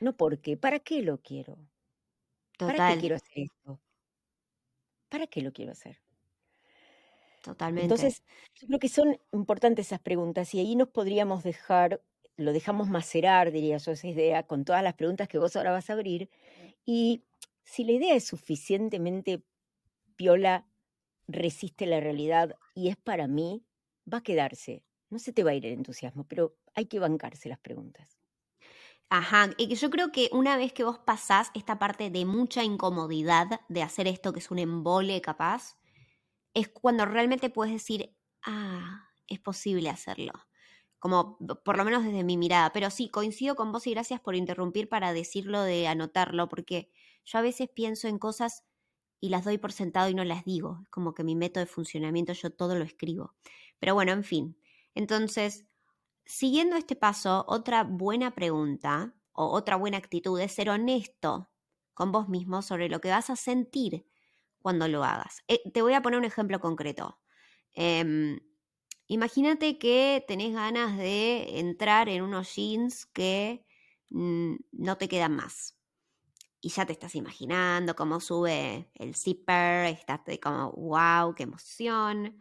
No 0.00 0.16
por 0.16 0.40
qué, 0.40 0.56
¿para 0.56 0.80
qué 0.80 1.02
lo 1.02 1.18
quiero? 1.18 1.56
¿Para 2.58 2.92
qué 2.92 3.00
quiero 3.00 3.16
hacer 3.16 3.38
esto? 3.38 3.80
¿Para 5.08 5.26
qué 5.26 5.42
lo 5.42 5.52
quiero 5.52 5.72
hacer? 5.72 6.00
Totalmente. 7.42 7.84
Entonces, 7.84 8.22
yo 8.54 8.66
creo 8.68 8.78
que 8.78 8.88
son 8.88 9.18
importantes 9.32 9.86
esas 9.86 10.00
preguntas 10.00 10.54
y 10.54 10.60
ahí 10.60 10.76
nos 10.76 10.88
podríamos 10.88 11.42
dejar, 11.42 12.00
lo 12.36 12.52
dejamos 12.52 12.88
macerar, 12.88 13.50
diría 13.50 13.78
yo, 13.78 13.92
esa 13.92 14.06
idea, 14.06 14.44
con 14.44 14.64
todas 14.64 14.82
las 14.82 14.94
preguntas 14.94 15.28
que 15.28 15.38
vos 15.38 15.56
ahora 15.56 15.72
vas 15.72 15.90
a 15.90 15.94
abrir. 15.94 16.30
Y 16.84 17.22
si 17.64 17.84
la 17.84 17.92
idea 17.92 18.14
es 18.14 18.24
suficientemente 18.24 19.44
piola, 20.16 20.66
resiste 21.28 21.86
la 21.86 22.00
realidad 22.00 22.56
y 22.74 22.88
es 22.88 22.96
para 22.96 23.28
mí, 23.28 23.64
va 24.12 24.18
a 24.18 24.22
quedarse. 24.22 24.84
No 25.10 25.18
se 25.18 25.32
te 25.32 25.44
va 25.44 25.50
a 25.50 25.54
ir 25.54 25.66
el 25.66 25.74
entusiasmo, 25.74 26.26
pero 26.26 26.56
hay 26.74 26.86
que 26.86 26.98
bancarse 26.98 27.48
las 27.48 27.58
preguntas. 27.58 28.18
Ajá, 29.10 29.50
y 29.58 29.68
que 29.68 29.74
yo 29.74 29.90
creo 29.90 30.10
que 30.10 30.30
una 30.32 30.56
vez 30.56 30.72
que 30.72 30.84
vos 30.84 30.98
pasás 30.98 31.50
esta 31.54 31.78
parte 31.78 32.08
de 32.08 32.24
mucha 32.24 32.64
incomodidad 32.64 33.60
de 33.68 33.82
hacer 33.82 34.06
esto 34.08 34.32
que 34.32 34.38
es 34.38 34.50
un 34.50 34.58
embole 34.58 35.20
capaz, 35.20 35.76
es 36.54 36.68
cuando 36.68 37.04
realmente 37.04 37.50
puedes 37.50 37.74
decir, 37.74 38.16
ah, 38.42 39.10
es 39.28 39.38
posible 39.38 39.90
hacerlo. 39.90 40.32
Como 40.98 41.36
por 41.64 41.76
lo 41.76 41.84
menos 41.84 42.04
desde 42.04 42.24
mi 42.24 42.36
mirada. 42.36 42.72
Pero 42.72 42.88
sí, 42.90 43.10
coincido 43.10 43.56
con 43.56 43.72
vos 43.72 43.86
y 43.86 43.90
gracias 43.90 44.20
por 44.20 44.34
interrumpir 44.34 44.88
para 44.88 45.12
decirlo 45.12 45.62
de 45.62 45.88
anotarlo, 45.88 46.48
porque 46.48 46.90
yo 47.24 47.38
a 47.38 47.42
veces 47.42 47.68
pienso 47.74 48.08
en 48.08 48.18
cosas 48.18 48.64
y 49.20 49.28
las 49.30 49.44
doy 49.44 49.58
por 49.58 49.72
sentado 49.72 50.08
y 50.08 50.14
no 50.14 50.24
las 50.24 50.44
digo. 50.44 50.80
Es 50.82 50.88
como 50.90 51.14
que 51.14 51.24
mi 51.24 51.36
método 51.36 51.64
de 51.64 51.70
funcionamiento 51.70 52.32
yo 52.32 52.50
todo 52.50 52.76
lo 52.76 52.84
escribo. 52.84 53.34
Pero 53.78 53.94
bueno, 53.94 54.12
en 54.12 54.24
fin. 54.24 54.58
Entonces, 54.94 55.66
Siguiendo 56.24 56.76
este 56.76 56.96
paso, 56.96 57.44
otra 57.48 57.84
buena 57.84 58.34
pregunta 58.34 59.14
o 59.32 59.46
otra 59.46 59.76
buena 59.76 59.98
actitud 59.98 60.40
es 60.40 60.52
ser 60.52 60.70
honesto 60.70 61.50
con 61.94 62.12
vos 62.12 62.28
mismo 62.28 62.62
sobre 62.62 62.88
lo 62.88 63.00
que 63.00 63.10
vas 63.10 63.28
a 63.30 63.36
sentir 63.36 64.06
cuando 64.60 64.86
lo 64.88 65.04
hagas. 65.04 65.42
Eh, 65.48 65.60
te 65.72 65.82
voy 65.82 65.94
a 65.94 66.02
poner 66.02 66.18
un 66.18 66.24
ejemplo 66.24 66.60
concreto. 66.60 67.18
Em, 67.74 68.38
imagínate 69.08 69.78
que 69.78 70.24
tenés 70.28 70.54
ganas 70.54 70.96
de 70.96 71.58
entrar 71.58 72.08
en 72.08 72.22
unos 72.22 72.54
jeans 72.54 73.06
que 73.06 73.66
mm, 74.10 74.54
no 74.72 74.96
te 74.98 75.08
quedan 75.08 75.36
más. 75.36 75.76
Y 76.62 76.70
ya 76.70 76.86
te 76.86 76.92
estás 76.92 77.14
imaginando 77.16 77.94
cómo 77.94 78.20
sube 78.20 78.88
el 78.94 79.14
zipper, 79.14 79.86
estás 79.86 80.20
como, 80.40 80.70
wow, 80.70 81.34
qué 81.34 81.42
emoción. 81.42 82.40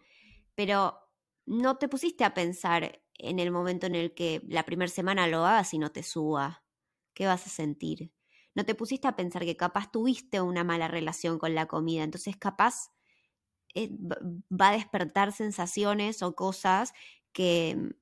Pero 0.55 0.97
no 1.45 1.77
te 1.77 1.89
pusiste 1.89 2.23
a 2.23 2.33
pensar 2.33 3.01
en 3.21 3.39
el 3.39 3.51
momento 3.51 3.87
en 3.87 3.95
el 3.95 4.13
que 4.13 4.41
la 4.47 4.63
primera 4.63 4.89
semana 4.89 5.27
lo 5.27 5.45
hagas 5.45 5.73
y 5.73 5.79
no 5.79 5.91
te 5.91 6.03
suba? 6.03 6.63
¿Qué 7.13 7.27
vas 7.27 7.45
a 7.45 7.49
sentir? 7.49 8.13
No 8.55 8.65
te 8.65 8.75
pusiste 8.75 9.07
a 9.07 9.15
pensar 9.15 9.43
que 9.43 9.57
capaz 9.57 9.91
tuviste 9.91 10.41
una 10.41 10.63
mala 10.63 10.87
relación 10.87 11.39
con 11.39 11.55
la 11.55 11.67
comida, 11.67 12.03
entonces 12.03 12.35
capaz 12.37 12.91
eh, 13.73 13.89
va 13.91 14.69
a 14.69 14.73
despertar 14.73 15.31
sensaciones 15.31 16.21
o 16.23 16.35
cosas 16.35 16.93
que 17.31 17.95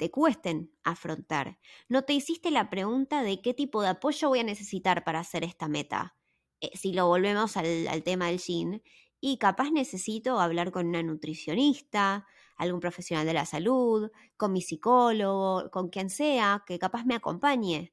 te 0.00 0.10
cuesten 0.10 0.72
afrontar. 0.82 1.58
No 1.90 2.04
te 2.04 2.14
hiciste 2.14 2.50
la 2.50 2.70
pregunta 2.70 3.22
de 3.22 3.42
qué 3.42 3.52
tipo 3.52 3.82
de 3.82 3.90
apoyo 3.90 4.30
voy 4.30 4.38
a 4.38 4.44
necesitar 4.44 5.04
para 5.04 5.20
hacer 5.20 5.44
esta 5.44 5.68
meta. 5.68 6.16
Eh, 6.62 6.70
si 6.74 6.94
lo 6.94 7.06
volvemos 7.06 7.58
al, 7.58 8.02
tema 8.02 8.28
del 8.28 8.40
gin, 8.40 8.82
y 9.20 9.36
capaz 9.36 9.70
necesito 9.70 10.40
hablar 10.40 10.72
con 10.72 10.86
una 10.86 11.02
nutricionista, 11.02 12.26
algún 12.56 12.80
profesional 12.80 13.26
de 13.26 13.34
la 13.34 13.44
salud, 13.44 14.10
con 14.38 14.54
mi 14.54 14.62
psicólogo, 14.62 15.70
con 15.70 15.90
quien 15.90 16.08
sea, 16.08 16.64
que 16.66 16.78
capaz 16.78 17.04
me 17.04 17.16
acompañe, 17.16 17.92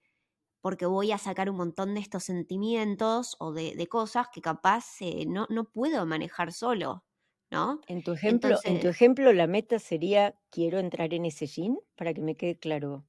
porque 0.61 0.85
voy 0.85 1.11
a 1.11 1.17
sacar 1.17 1.49
un 1.49 1.57
montón 1.57 1.93
de 1.93 1.99
estos 1.99 2.23
sentimientos 2.23 3.35
o 3.39 3.51
de, 3.51 3.85
cosas 3.89 4.27
que 4.33 4.39
capaz 4.39 5.01
eh, 5.01 5.25
no, 5.27 5.45
no, 5.49 5.65
puedo 5.65 6.05
manejar 6.05 6.53
solo, 6.53 7.03
¿no? 7.51 7.81
En 7.87 8.03
tu, 8.03 8.11
ejemplo, 8.11 8.57
en 8.63 8.79
tu 8.79 8.87
ejemplo, 8.87 9.33
la 9.33 9.47
meta 9.47 9.79
sería, 9.79 10.35
quiero 10.49 10.79
entrar 10.79 11.13
en 11.13 11.25
ese 11.25 11.47
gym, 11.47 11.77
para 11.95 12.13
que 12.13 12.21
me 12.21 12.35
quede 12.35 12.57
claro. 12.57 13.05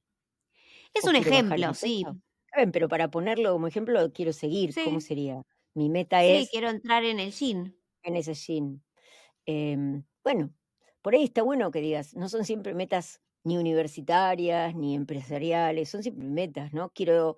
Es 0.93 1.03
un 1.05 1.15
ejemplo, 1.15 1.73
sí. 1.73 2.05
pero 2.71 2.87
para 2.87 3.11
ponerlo 3.11 3.53
como 3.53 3.67
ejemplo, 3.67 4.11
quiero 4.13 4.33
seguir, 4.33 4.73
¿cómo 4.83 4.99
sería? 5.01 5.43
Mi 5.73 5.89
meta 5.89 6.23
es... 6.23 6.45
Sí, 6.45 6.49
quiero 6.51 6.69
entrar 6.69 7.03
en 7.05 7.19
el 7.19 7.31
gym. 7.31 7.73
En 8.03 8.15
ese 8.15 8.33
gym. 8.33 8.81
Em, 9.45 10.03
bueno, 10.23 10.53
por 11.01 11.13
ahí 11.13 11.23
está 11.23 11.43
bueno 11.43 11.71
que 11.71 11.81
digas, 11.81 12.15
no 12.15 12.29
son 12.29 12.45
siempre 12.45 12.73
metas 12.73 13.21
ni 13.43 13.57
universitarias, 13.57 14.75
ni 14.75 14.95
empresariales, 14.95 15.89
son 15.89 16.03
siempre 16.03 16.27
metas, 16.27 16.73
¿no? 16.73 16.91
Quiero 16.91 17.37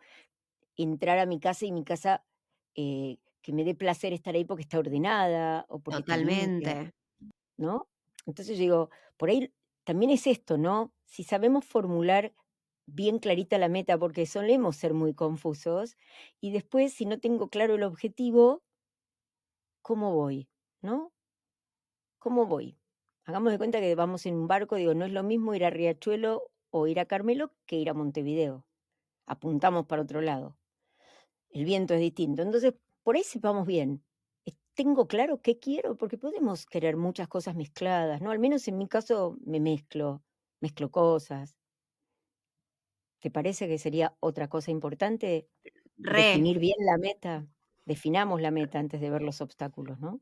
entrar 0.77 1.19
a 1.19 1.25
mi 1.25 1.39
casa 1.39 1.65
y 1.65 1.71
mi 1.71 1.83
casa 1.83 2.25
eh, 2.75 3.17
que 3.41 3.53
me 3.53 3.63
dé 3.63 3.75
placer 3.75 4.13
estar 4.13 4.35
ahí 4.35 4.45
porque 4.45 4.63
está 4.63 4.79
ordenada 4.79 5.65
o 5.69 5.79
porque 5.79 6.01
Totalmente. 6.01 6.93
¿no? 7.57 7.87
Entonces 8.25 8.57
digo, 8.57 8.89
por 9.17 9.29
ahí 9.29 9.53
también 9.83 10.11
es 10.11 10.27
esto, 10.27 10.57
¿no? 10.57 10.93
Si 11.05 11.23
sabemos 11.23 11.65
formular 11.65 12.33
bien 12.85 13.19
clarita 13.19 13.57
la 13.57 13.69
meta, 13.69 13.97
porque 13.97 14.25
solemos 14.25 14.75
ser 14.75 14.93
muy 14.93 15.13
confusos, 15.13 15.95
y 16.39 16.51
después, 16.51 16.93
si 16.93 17.05
no 17.05 17.19
tengo 17.19 17.49
claro 17.49 17.75
el 17.75 17.83
objetivo, 17.83 18.63
¿cómo 19.81 20.13
voy? 20.13 20.49
¿No? 20.81 21.13
¿Cómo 22.19 22.45
voy? 22.45 22.77
Hagamos 23.25 23.51
de 23.51 23.57
cuenta 23.57 23.79
que 23.79 23.95
vamos 23.95 24.25
en 24.25 24.35
un 24.35 24.47
barco, 24.47 24.75
digo, 24.75 24.93
no 24.93 25.05
es 25.05 25.11
lo 25.11 25.23
mismo 25.23 25.55
ir 25.55 25.65
a 25.65 25.69
Riachuelo 25.69 26.51
o 26.69 26.87
ir 26.87 26.99
a 26.99 27.05
Carmelo 27.05 27.53
que 27.65 27.77
ir 27.77 27.89
a 27.89 27.93
Montevideo. 27.93 28.65
Apuntamos 29.25 29.85
para 29.85 30.01
otro 30.01 30.21
lado. 30.21 30.57
El 31.49 31.65
viento 31.65 31.93
es 31.93 31.99
distinto. 31.99 32.41
Entonces, 32.41 32.73
por 33.03 33.15
ahí 33.15 33.23
sepamos 33.23 33.65
bien. 33.65 34.03
Tengo 34.73 35.07
claro 35.07 35.41
qué 35.41 35.59
quiero, 35.59 35.97
porque 35.97 36.17
podemos 36.17 36.65
querer 36.65 36.95
muchas 36.95 37.27
cosas 37.27 37.55
mezcladas, 37.55 38.21
¿no? 38.21 38.31
Al 38.31 38.39
menos 38.39 38.67
en 38.67 38.77
mi 38.77 38.87
caso 38.87 39.37
me 39.45 39.59
mezclo, 39.59 40.23
mezclo 40.61 40.89
cosas. 40.89 41.57
¿Te 43.19 43.29
parece 43.29 43.67
que 43.67 43.77
sería 43.77 44.15
otra 44.19 44.47
cosa 44.47 44.71
importante? 44.71 45.47
Definir 45.97 46.57
bien 46.57 46.77
la 46.79 46.97
meta. 46.97 47.45
Definamos 47.85 48.41
la 48.41 48.49
meta 48.49 48.79
antes 48.79 49.01
de 49.01 49.09
ver 49.09 49.21
los 49.21 49.41
obstáculos, 49.41 49.99
¿no? 49.99 50.21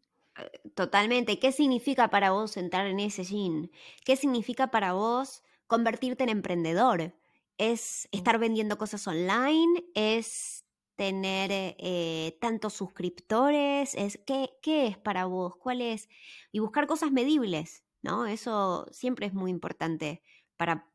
Totalmente. 0.76 1.40
¿Qué 1.40 1.52
significa 1.52 2.10
para 2.10 2.32
vos 2.32 2.58
entrar 2.58 2.88
en 2.88 3.00
ese 3.00 3.24
gym? 3.24 3.70
¿Qué 4.04 4.16
significa 4.16 4.72
para 4.72 4.94
vos 4.94 5.44
convertirte 5.68 6.24
en 6.24 6.30
emprendedor? 6.30 7.14
¿Es 7.58 8.10
mm. 8.12 8.18
estar 8.18 8.40
vendiendo 8.40 8.78
cosas 8.78 9.06
online? 9.08 9.86
¿Es 9.94 10.66
tener 11.00 11.50
eh, 11.53 12.38
tantos 12.41 12.74
suscriptores? 12.74 13.96
¿Es, 13.96 14.20
¿qué, 14.25 14.50
¿Qué 14.62 14.88
es 14.88 14.98
para 14.98 15.27
vos? 15.27 15.56
¿Cuál 15.56 15.79
es? 15.82 16.10
Y 16.51 16.60
buscar 16.60 16.88
cosas 16.88 17.10
medibles, 17.10 17.86
¿no? 18.01 18.25
Eso 18.25 18.86
siempre 18.91 19.25
es 19.25 19.34
muy 19.34 19.50
importante 19.50 20.22
para 20.58 20.91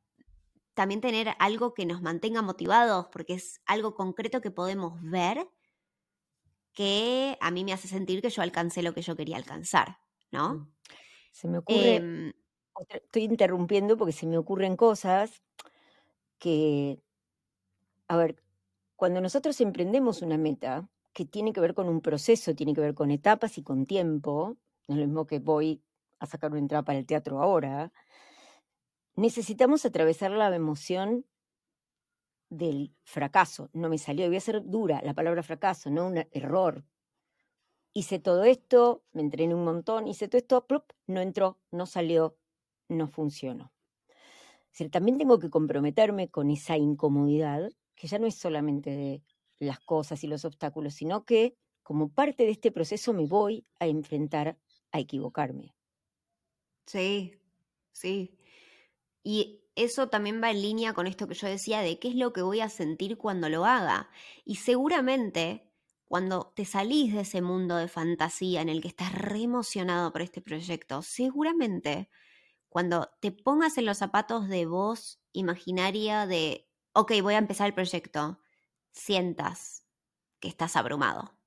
también 0.75 1.01
tener 1.01 1.35
algo 1.39 1.73
que 1.73 1.87
nos 1.87 2.03
mantenga 2.03 2.43
motivados, 2.43 3.07
porque 3.11 3.33
es 3.33 3.63
algo 3.65 3.95
concreto 3.95 4.43
que 4.43 4.51
podemos 4.51 5.01
ver 5.01 5.49
que 6.75 7.39
a 7.41 7.51
mí 7.51 7.65
me 7.65 7.73
hace 7.73 7.89
sentir 7.89 8.21
que 8.21 8.29
yo 8.29 8.43
alcancé 8.43 8.83
lo 8.83 8.93
que 8.93 9.01
yo 9.01 9.17
quería 9.17 9.39
alcanzar, 9.39 10.01
¿no? 10.31 10.55
Mm. 10.55 10.73
Se 11.33 11.49
me 11.49 11.59
ocurre, 11.59 11.95
em, 11.95 12.33
estoy 12.91 13.23
interrumpiendo 13.23 13.97
porque 13.97 14.13
se 14.13 14.27
me 14.27 14.37
ocurren 14.37 14.77
cosas 14.77 15.43
que, 16.39 17.01
a 18.07 18.19
ver, 18.19 18.44
cuando 18.97 19.21
nosotros 19.21 19.61
emprendemos 19.61 20.23
una 20.23 20.39
meta 20.39 20.89
que 21.13 21.25
tiene 21.25 21.53
que 21.53 21.61
ver 21.61 21.75
con 21.75 21.89
un 21.89 22.01
proceso, 22.01 22.55
tiene 22.55 22.75
que 22.75 22.81
ver 22.81 22.95
con 22.95 23.11
etapas 23.11 23.59
y 23.59 23.63
con 23.63 23.87
tiempo, 23.87 24.57
no 24.89 24.95
es 24.95 25.01
lo 25.01 25.07
mismo 25.07 25.27
que 25.27 25.39
voy 25.39 25.83
a 26.19 26.27
sacar 26.27 26.51
una 26.51 26.61
entrada 26.61 26.85
para 26.85 26.99
el 26.99 27.07
teatro 27.07 27.43
ahora, 27.43 27.93
necesitamos 29.17 29.85
atravesar 29.85 30.31
la 30.33 30.55
emoción 30.55 31.25
del 32.51 32.95
fracaso. 33.05 33.71
No 33.73 33.89
me 33.89 33.99
salió, 33.99 34.27
voy 34.27 34.37
a 34.37 34.41
ser 34.41 34.65
dura 34.65 35.01
la 35.03 35.15
palabra 35.15 35.43
fracaso, 35.43 35.91
no 35.91 36.07
un 36.07 36.27
error. 36.33 36.85
Hice 37.93 38.19
todo 38.19 38.45
esto, 38.45 39.05
me 39.13 39.23
entrené 39.23 39.55
un 39.55 39.65
montón, 39.65 40.09
hice 40.09 40.29
todo 40.29 40.39
esto, 40.39 40.67
no 41.07 41.21
entró, 41.21 41.59
no 41.71 41.87
salió, 41.87 42.37
no 42.89 43.07
funcionó. 43.07 43.73
también 44.91 45.19
tengo 45.19 45.39
que 45.39 45.51
comprometerme 45.51 46.29
con 46.29 46.51
esa 46.51 46.77
incomodidad, 46.77 47.71
que 47.95 48.07
ya 48.07 48.19
no 48.19 48.27
es 48.27 48.37
solamente 48.37 48.91
de 48.91 49.23
las 49.59 49.81
cosas 49.81 50.23
y 50.25 50.27
los 50.27 50.45
obstáculos, 50.45 50.95
sino 50.95 51.25
que 51.25 51.57
como 51.83 52.13
parte 52.13 52.45
de 52.45 52.51
este 52.51 52.73
proceso 52.73 53.13
me 53.13 53.27
voy 53.27 53.67
a 53.79 53.87
enfrentar 53.87 54.59
a 54.91 55.01
equivocarme. 55.01 55.75
Sí, 56.87 57.35
sí. 57.93 58.39
Y 59.23 59.65
eso 59.75 60.09
también 60.09 60.43
va 60.43 60.51
en 60.51 60.63
línea 60.63 60.93
con 60.93 61.07
esto 61.07 61.27
que 61.27 61.35
yo 61.35 61.49
decía 61.49 61.81
de 61.81 61.99
qué 61.99 62.09
es 62.09 62.15
lo 62.15 62.33
que 62.33 62.43
voy 62.43 62.61
a 62.61 62.69
sentir 62.69 63.19
cuando 63.19 63.49
lo 63.49 63.65
haga. 63.65 64.11
Y 64.45 64.57
seguramente 64.57 65.71
cuando 66.07 66.53
te 66.55 66.65
salís 66.65 67.15
de 67.15 67.23
ese 67.23 67.43
mundo 67.43 67.77
de 67.77 67.89
fantasía 67.89 68.61
en 68.61 68.69
el 68.69 68.81
que 68.81 68.89
estás 68.89 69.13
re 69.13 69.43
emocionado 69.43 70.13
por 70.13 70.23
este 70.23 70.41
proyecto, 70.41 71.03
seguramente 71.03 72.09
cuando 72.69 73.11
te 73.21 73.33
pongas 73.33 73.79
en 73.79 73.87
los 73.87 73.99
zapatos 73.99 74.49
de 74.49 74.67
voz 74.67 75.21
imaginaria 75.33 76.27
de, 76.27 76.69
ok, 76.95 77.13
voy 77.23 77.35
a 77.35 77.39
empezar 77.39 77.67
el 77.69 77.75
proyecto, 77.75 78.41
sientas 78.93 79.87
que 80.41 80.49
estás 80.49 80.77
abrumado. 80.77 81.39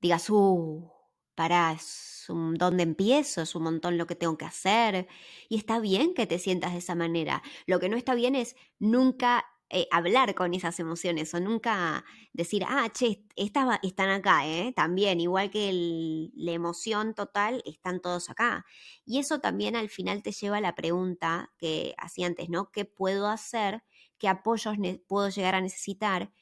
Digas, 0.00 0.30
uh, 0.30 0.90
pará, 1.34 1.72
es 1.72 2.26
un 2.28 2.54
dónde 2.54 2.82
empiezo, 2.84 3.42
es 3.42 3.54
un 3.54 3.64
montón 3.64 3.98
lo 3.98 4.06
que 4.06 4.16
tengo 4.16 4.38
que 4.38 4.44
hacer. 4.46 5.08
Y 5.48 5.56
está 5.58 5.80
bien 5.80 6.14
que 6.14 6.26
te 6.26 6.38
sientas 6.38 6.72
de 6.72 6.78
esa 6.78 6.94
manera. 6.94 7.42
Lo 7.66 7.80
que 7.80 7.88
no 7.88 7.96
está 7.96 8.14
bien 8.14 8.34
es 8.36 8.56
nunca 8.78 9.46
eh, 9.70 9.86
hablar 9.92 10.34
con 10.34 10.54
esas 10.54 10.80
emociones 10.80 11.32
o 11.34 11.40
nunca 11.40 12.04
decir, 12.32 12.64
ah, 12.68 12.88
che, 12.92 13.24
estas 13.36 13.78
están 13.82 14.10
acá, 14.10 14.46
¿eh? 14.46 14.72
También, 14.76 15.20
igual 15.20 15.50
que 15.50 16.28
la 16.34 16.52
emoción 16.52 17.14
total, 17.14 17.62
están 17.66 18.00
todos 18.00 18.30
acá. 18.30 18.66
Y 19.06 19.18
eso 19.18 19.40
también 19.40 19.76
al 19.76 19.88
final 19.90 20.22
te 20.22 20.32
lleva 20.32 20.58
a 20.58 20.60
la 20.60 20.74
pregunta 20.74 21.52
que 21.58 21.94
hacía 21.98 22.26
antes, 22.26 22.48
¿no? 22.50 22.70
¿Qué 22.72 22.84
puedo 22.84 23.28
hacer? 23.28 23.82
¿Qué 24.20 24.28
apoyos 24.28 24.76
puedo 25.08 25.30
llegar 25.30 25.56
a 25.56 25.60
necesitar? 25.62 26.32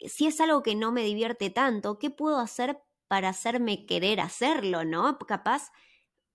Si 0.00 0.26
es 0.26 0.40
algo 0.40 0.62
que 0.62 0.74
no 0.74 0.92
me 0.92 1.04
divierte 1.04 1.48
tanto, 1.48 1.98
¿qué 1.98 2.10
puedo 2.10 2.38
hacer 2.38 2.82
para 3.06 3.30
hacerme 3.30 3.86
querer 3.86 4.20
hacerlo, 4.20 4.84
¿no? 4.84 5.16
Capaz 5.18 5.70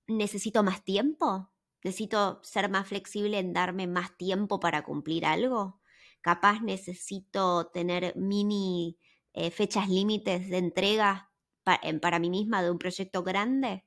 necesito 0.08 0.64
más 0.64 0.84
tiempo, 0.84 1.52
necesito 1.84 2.40
ser 2.44 2.70
más 2.70 2.88
flexible 2.88 3.40
en 3.40 3.52
darme 3.54 3.88
más 3.88 4.16
tiempo 4.18 4.60
para 4.62 4.84
cumplir 4.84 5.26
algo, 5.26 5.82
capaz 6.22 6.62
necesito 6.62 7.68
tener 7.68 8.16
mini 8.16 8.98
eh, 9.34 9.52
fechas 9.52 9.90
límites 9.90 10.50
de 10.50 10.58
entrega 10.58 11.30
para 11.64 12.20
mí 12.20 12.30
misma 12.30 12.64
de 12.64 12.72
un 12.72 12.80
proyecto 12.80 13.24
grande. 13.24 13.86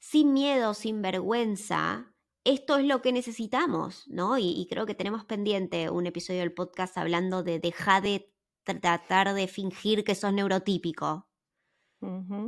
Sin 0.00 0.32
miedo, 0.32 0.74
sin 0.74 1.00
vergüenza, 1.00 2.13
esto 2.44 2.76
es 2.76 2.84
lo 2.84 3.02
que 3.02 3.12
necesitamos, 3.12 4.06
¿no? 4.08 4.38
Y, 4.38 4.50
y, 4.50 4.66
creo 4.66 4.86
que 4.86 4.94
tenemos 4.94 5.24
pendiente 5.24 5.90
un 5.90 6.06
episodio 6.06 6.40
del 6.40 6.52
podcast 6.52 6.96
hablando 6.98 7.42
de 7.42 7.58
dejar 7.58 8.02
de 8.02 8.30
tratar 8.64 9.34
de 9.34 9.46
fingir 9.46 10.04
que 10.04 10.14
sos 10.14 10.32
neurotípico. 10.32 11.28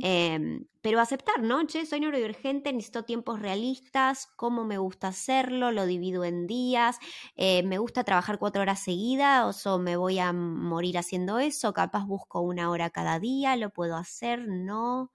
Em, 0.01 0.67
pero 0.81 0.99
aceptar, 0.99 1.41
¿no? 1.41 1.65
Che, 1.65 1.87
soy 1.87 1.99
neurodivergente, 1.99 2.71
necesito 2.71 3.05
tiempos 3.05 3.39
realistas, 3.39 4.27
cómo 4.35 4.65
me 4.65 4.77
gusta 4.77 5.07
hacerlo, 5.07 5.71
lo 5.71 5.87
divido 5.87 6.23
en 6.25 6.45
días, 6.45 6.99
eh, 7.35 7.63
me 7.63 7.79
gusta 7.79 8.03
trabajar 8.03 8.37
cuatro 8.37 8.61
horas 8.61 8.83
seguidas 8.83 9.65
o 9.65 9.79
me 9.79 9.97
voy 9.97 10.19
a 10.19 10.31
morir 10.31 10.99
haciendo 10.99 11.39
eso, 11.39 11.73
capaz 11.73 12.05
busco 12.05 12.41
una 12.41 12.69
hora 12.69 12.91
cada 12.91 13.19
día, 13.19 13.55
lo 13.55 13.71
puedo 13.71 13.95
hacer, 13.95 14.47
no. 14.47 15.11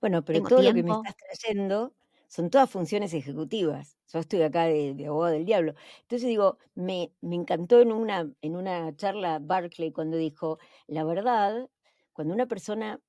Bueno, 0.00 0.24
pero 0.24 0.42
todo 0.44 0.62
lo 0.62 0.72
que 0.72 0.82
me 0.84 0.92
estás 0.92 1.16
trayendo 1.16 1.92
son 2.34 2.50
todas 2.50 2.68
funciones 2.68 3.14
ejecutivas. 3.14 3.96
Yo 4.12 4.18
estoy 4.18 4.42
acá 4.42 4.64
de, 4.64 5.06
abogado 5.06 5.34
del 5.34 5.44
diablo. 5.44 5.74
Entonces 6.02 6.26
digo, 6.28 6.58
me, 6.74 7.12
me 7.20 7.36
encantó 7.36 7.80
en 7.80 7.92
una, 7.92 8.28
en 8.42 8.56
una 8.56 8.94
charla 8.96 9.38
Barclay 9.40 9.92
cuando 9.92 10.16
dijo, 10.16 10.58
la 10.88 11.04
verdad, 11.04 11.70
cuando 12.12 12.34
una 12.34 12.46
persona 12.46 13.00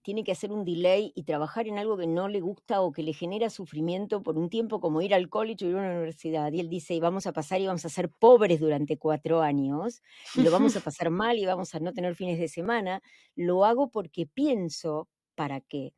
tiene 0.00 0.24
que 0.24 0.32
hacer 0.32 0.50
un 0.50 0.64
delay 0.64 1.12
y 1.14 1.24
trabajar 1.24 1.68
en 1.68 1.76
algo 1.76 1.98
que 1.98 2.06
no 2.06 2.26
le 2.28 2.40
gusta 2.40 2.80
o 2.80 2.90
que 2.90 3.02
le 3.02 3.12
genera 3.12 3.50
sufrimiento 3.50 4.22
por 4.22 4.38
un 4.38 4.48
tiempo, 4.48 4.80
como 4.80 5.02
ir 5.02 5.12
al 5.12 5.28
college 5.28 5.66
o 5.66 5.68
ir 5.68 5.76
a 5.76 5.80
una 5.80 5.90
universidad. 5.90 6.50
Y 6.50 6.60
él 6.60 6.70
dice, 6.70 6.94
y 6.94 7.00
vamos 7.00 7.26
a 7.26 7.34
pasar 7.34 7.60
y 7.60 7.66
vamos 7.66 7.84
a 7.84 7.90
ser 7.90 8.08
pobres 8.08 8.60
durante 8.60 8.96
cuatro 8.96 9.42
años, 9.42 10.02
y 10.34 10.40
lo 10.40 10.50
vamos 10.50 10.74
a 10.76 10.80
pasar 10.84 11.10
mal 11.10 11.36
y 11.36 11.44
vamos 11.44 11.74
a 11.74 11.80
no 11.80 11.92
tener 11.92 12.14
fines 12.14 12.38
de 12.38 12.48
semana. 12.48 13.02
Lo 13.34 13.66
hago 13.66 13.90
porque 13.90 14.26
pienso, 14.26 15.08
¿para 15.34 15.60
qué? 15.60 15.92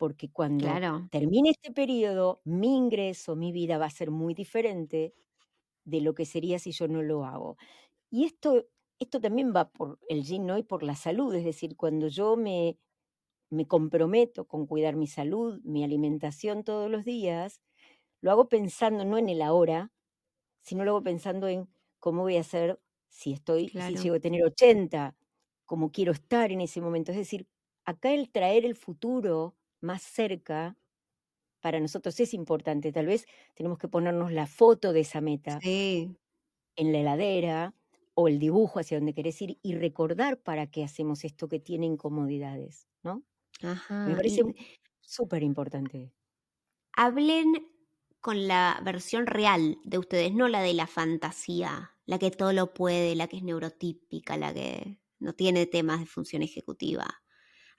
Porque 0.00 0.30
cuando 0.32 0.82
termine 1.10 1.50
este 1.52 1.72
periodo, 1.72 2.42
mi 2.46 2.76
ingreso, 2.76 3.36
mi 3.36 3.52
vida 3.52 3.78
va 3.78 3.86
a 3.86 3.90
ser 3.90 4.10
muy 4.12 4.34
diferente 4.34 5.14
de 5.84 6.00
lo 6.02 6.14
que 6.14 6.26
sería 6.26 6.58
si 6.58 6.72
yo 6.72 6.88
no 6.88 7.02
lo 7.02 7.24
hago. 7.26 7.56
Y 8.10 8.24
esto, 8.26 8.66
esto 9.00 9.20
también 9.20 9.52
va 9.56 9.70
por 9.72 10.00
el 10.08 10.24
gym, 10.24 10.46
¿no? 10.46 10.58
Y 10.58 10.64
por 10.64 10.82
la 10.84 10.96
salud, 10.96 11.34
es 11.34 11.44
decir, 11.44 11.76
cuando 11.76 12.08
yo 12.08 12.36
me 12.36 12.78
me 13.50 13.66
comprometo 13.66 14.46
con 14.46 14.66
cuidar 14.66 14.96
mi 14.96 15.06
salud, 15.06 15.60
mi 15.64 15.84
alimentación 15.84 16.64
todos 16.64 16.90
los 16.90 17.04
días, 17.04 17.60
lo 18.22 18.30
hago 18.32 18.48
pensando 18.48 19.04
no 19.04 19.18
en 19.18 19.28
el 19.28 19.42
ahora, 19.42 19.92
sino 20.60 20.84
lo 20.84 20.92
hago 20.92 21.02
pensando 21.04 21.48
en 21.48 21.68
cómo 22.00 22.22
voy 22.22 22.36
a 22.36 22.40
hacer 22.40 22.80
si 23.08 23.32
estoy, 23.32 23.70
si 23.78 23.96
llego 23.96 24.16
a 24.16 24.20
tener 24.20 24.44
80, 24.44 25.16
cómo 25.66 25.92
quiero 25.92 26.12
estar 26.12 26.52
en 26.52 26.60
ese 26.62 26.80
momento. 26.80 27.12
Es 27.12 27.18
decir, 27.18 27.48
acá 27.84 28.12
el 28.12 28.30
traer 28.32 28.64
el 28.66 28.76
futuro 28.76 29.56
más 29.80 30.02
cerca 30.02 30.78
para 31.60 31.80
nosotros 31.80 32.18
es 32.20 32.34
importante. 32.34 32.92
Tal 32.92 33.06
vez 33.06 33.26
tenemos 33.54 33.78
que 33.78 33.88
ponernos 33.88 34.32
la 34.32 34.46
foto 34.46 34.92
de 34.92 35.00
esa 35.00 35.20
meta 35.20 35.64
en 36.76 36.92
la 36.92 36.98
heladera 37.00 37.74
o 38.14 38.28
el 38.28 38.38
dibujo 38.38 38.80
hacia 38.80 38.98
donde 38.98 39.14
querés 39.14 39.40
ir 39.42 39.58
y 39.62 39.74
recordar 39.74 40.42
para 40.42 40.66
qué 40.70 40.84
hacemos 40.84 41.24
esto 41.24 41.48
que 41.48 41.60
tiene 41.60 41.86
incomodidades, 41.86 42.88
¿no? 43.02 43.24
Me 44.04 44.16
parece 44.16 44.42
súper 45.00 45.42
importante. 45.42 46.14
hablen 46.92 47.68
con 48.20 48.46
la 48.48 48.80
versión 48.84 49.26
real 49.26 49.78
de 49.84 49.98
ustedes, 49.98 50.34
no 50.34 50.48
la 50.48 50.60
de 50.62 50.74
la 50.74 50.86
fantasía, 50.86 51.96
la 52.06 52.18
que 52.18 52.30
todo 52.30 52.52
lo 52.52 52.74
puede, 52.74 53.14
la 53.16 53.28
que 53.28 53.38
es 53.38 53.42
neurotípica, 53.42 54.36
la 54.36 54.52
que 54.54 55.00
no 55.18 55.34
tiene 55.34 55.66
temas 55.66 56.00
de 56.00 56.06
función 56.06 56.42
ejecutiva. 56.42 57.22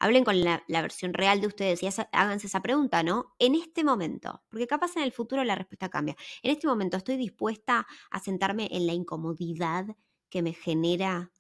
Hablen 0.03 0.23
con 0.23 0.41
la, 0.43 0.63
versión 0.67 1.13
real 1.13 1.41
de 1.41 1.47
ustedes 1.47 1.83
y 1.83 1.87
háganse 2.11 2.47
esa 2.47 2.61
pregunta, 2.61 3.03
¿no? 3.03 3.35
En 3.37 3.53
este 3.53 3.83
momento, 3.83 4.41
porque 4.49 4.65
capaz 4.65 4.97
en 4.97 5.03
el 5.03 5.11
futuro 5.11 5.43
la 5.43 5.53
respuesta 5.53 5.89
cambia. 5.89 6.15
En 6.41 6.49
este 6.51 6.65
momento 6.65 6.97
estoy 6.97 7.17
dispuesta 7.17 7.85
a 8.09 8.19
sentarme 8.19 8.67
en 8.71 8.87
la 8.87 8.93
incomodidad 8.93 9.85
que 10.29 10.41
me 10.41 10.53
genera 10.53 11.31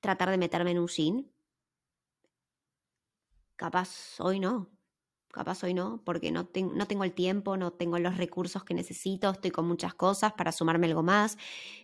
tratar 0.00 0.30
de 0.30 0.38
meterme 0.38 0.70
en 0.70 0.78
un 0.78 0.88
jean 0.88 1.30
capaz 3.56 4.18
hoy 4.20 4.40
no, 4.40 4.70
capaz 5.32 5.62
hoy 5.64 5.74
no, 5.74 6.00
porque 6.04 6.30
no, 6.32 6.48
no 6.74 6.86
tengo 6.86 7.04
el 7.04 7.12
tiempo, 7.12 7.56
no 7.56 7.72
tengo 7.72 7.98
los 7.98 8.16
recursos 8.16 8.64
que 8.64 8.72
necesito, 8.72 9.30
estoy 9.30 9.50
con 9.50 9.66
muchas 9.66 9.94
cosas 9.94 10.32
para 10.32 10.52
sumarme 10.52 10.86
algo 10.86 11.02
más, 11.02 11.36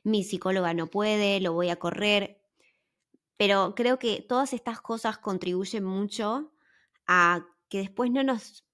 mi 0.04 0.22
psicóloga 0.24 0.72
no 0.72 0.86
puede, 0.86 1.40
lo 1.40 1.52
voy 1.52 1.68
a 1.70 1.76
correr, 1.76 2.40
pero 3.36 3.74
creo 3.74 3.98
que 3.98 4.24
todas 4.28 4.52
estas 4.52 4.80
cosas 4.80 5.18
contribuyen 5.18 5.84
mucho 5.84 6.52
a 7.06 7.46
que 7.68 7.78
después 7.78 8.10
no 8.10 8.22
nos 8.22 8.64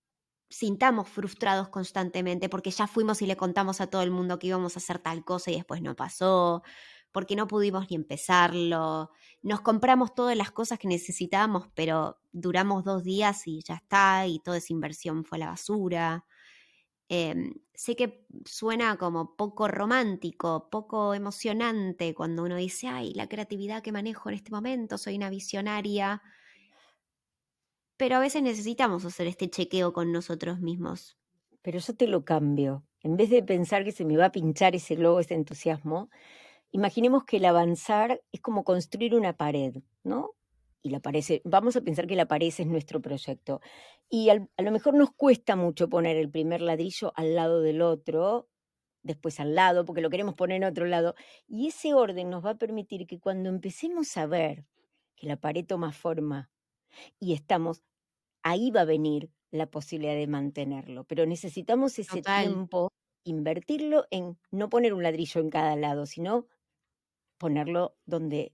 sintamos 0.50 1.08
frustrados 1.08 1.68
constantemente 1.68 2.48
porque 2.48 2.70
ya 2.70 2.86
fuimos 2.86 3.22
y 3.22 3.26
le 3.26 3.36
contamos 3.36 3.80
a 3.80 3.86
todo 3.88 4.02
el 4.02 4.10
mundo 4.10 4.38
que 4.38 4.48
íbamos 4.48 4.76
a 4.76 4.80
hacer 4.80 4.98
tal 4.98 5.24
cosa 5.24 5.50
y 5.50 5.54
después 5.56 5.80
no 5.80 5.94
pasó, 5.96 6.62
porque 7.12 7.36
no 7.36 7.46
pudimos 7.46 7.88
ni 7.90 7.96
empezarlo. 7.96 9.10
Nos 9.42 9.60
compramos 9.62 10.14
todas 10.14 10.36
las 10.36 10.50
cosas 10.50 10.78
que 10.78 10.88
necesitábamos, 10.88 11.68
pero 11.74 12.20
duramos 12.32 12.84
dos 12.84 13.04
días 13.04 13.46
y 13.46 13.62
ya 13.62 13.74
está, 13.76 14.26
y 14.26 14.40
toda 14.40 14.58
esa 14.58 14.72
inversión 14.72 15.24
fue 15.24 15.38
a 15.38 15.40
la 15.40 15.46
basura. 15.50 16.24
Em, 17.12 17.54
sé 17.74 17.96
que 17.96 18.24
suena 18.44 18.96
como 18.96 19.34
poco 19.36 19.66
romántico, 19.66 20.70
poco 20.70 21.12
emocionante 21.12 22.14
cuando 22.14 22.44
uno 22.44 22.56
dice, 22.56 22.86
ay, 22.86 23.12
la 23.14 23.28
creatividad 23.28 23.82
que 23.82 23.90
manejo 23.90 24.28
en 24.28 24.36
este 24.36 24.52
momento, 24.52 24.96
soy 24.96 25.16
una 25.16 25.28
visionaria. 25.28 26.22
Pero 27.96 28.16
a 28.16 28.20
veces 28.20 28.42
necesitamos 28.42 29.04
hacer 29.04 29.26
este 29.26 29.50
chequeo 29.50 29.92
con 29.92 30.12
nosotros 30.12 30.60
mismos. 30.60 31.18
Pero 31.62 31.80
yo 31.80 31.94
te 31.96 32.06
lo 32.06 32.24
cambio. 32.24 32.86
En 33.02 33.16
vez 33.16 33.28
de 33.28 33.42
pensar 33.42 33.84
que 33.84 33.92
se 33.92 34.04
me 34.04 34.16
va 34.16 34.26
a 34.26 34.32
pinchar 34.32 34.76
ese 34.76 34.94
globo, 34.94 35.18
ese 35.20 35.34
entusiasmo, 35.34 36.10
Imaginemos 36.72 37.24
que 37.24 37.38
el 37.38 37.44
avanzar 37.46 38.22
es 38.30 38.40
como 38.40 38.64
construir 38.64 39.14
una 39.14 39.36
pared, 39.36 39.82
¿no? 40.04 40.30
Y 40.82 40.90
la 40.90 41.00
pared, 41.00 41.22
vamos 41.44 41.76
a 41.76 41.82
pensar 41.82 42.06
que 42.06 42.16
la 42.16 42.26
pared 42.26 42.46
es 42.46 42.66
nuestro 42.66 43.00
proyecto. 43.00 43.60
Y 44.08 44.30
a 44.30 44.62
lo 44.62 44.70
mejor 44.70 44.94
nos 44.94 45.10
cuesta 45.12 45.56
mucho 45.56 45.88
poner 45.88 46.16
el 46.16 46.30
primer 46.30 46.62
ladrillo 46.62 47.12
al 47.16 47.34
lado 47.34 47.60
del 47.60 47.82
otro, 47.82 48.48
después 49.02 49.40
al 49.40 49.54
lado, 49.54 49.84
porque 49.84 50.00
lo 50.00 50.10
queremos 50.10 50.34
poner 50.34 50.56
en 50.56 50.64
otro 50.64 50.86
lado. 50.86 51.14
Y 51.46 51.68
ese 51.68 51.94
orden 51.94 52.30
nos 52.30 52.44
va 52.44 52.50
a 52.50 52.58
permitir 52.58 53.06
que 53.06 53.20
cuando 53.20 53.48
empecemos 53.48 54.16
a 54.16 54.26
ver 54.26 54.64
que 55.16 55.26
la 55.26 55.36
pared 55.36 55.66
toma 55.66 55.92
forma 55.92 56.50
y 57.18 57.34
estamos, 57.34 57.82
ahí 58.42 58.70
va 58.70 58.82
a 58.82 58.86
venir 58.86 59.30
la 59.50 59.66
posibilidad 59.70 60.14
de 60.14 60.26
mantenerlo. 60.26 61.04
Pero 61.04 61.26
necesitamos 61.26 61.98
ese 61.98 62.22
tiempo, 62.22 62.90
invertirlo 63.24 64.06
en 64.10 64.38
no 64.50 64.70
poner 64.70 64.94
un 64.94 65.02
ladrillo 65.02 65.40
en 65.40 65.50
cada 65.50 65.76
lado, 65.76 66.06
sino 66.06 66.46
ponerlo 67.38 67.96
donde 68.06 68.52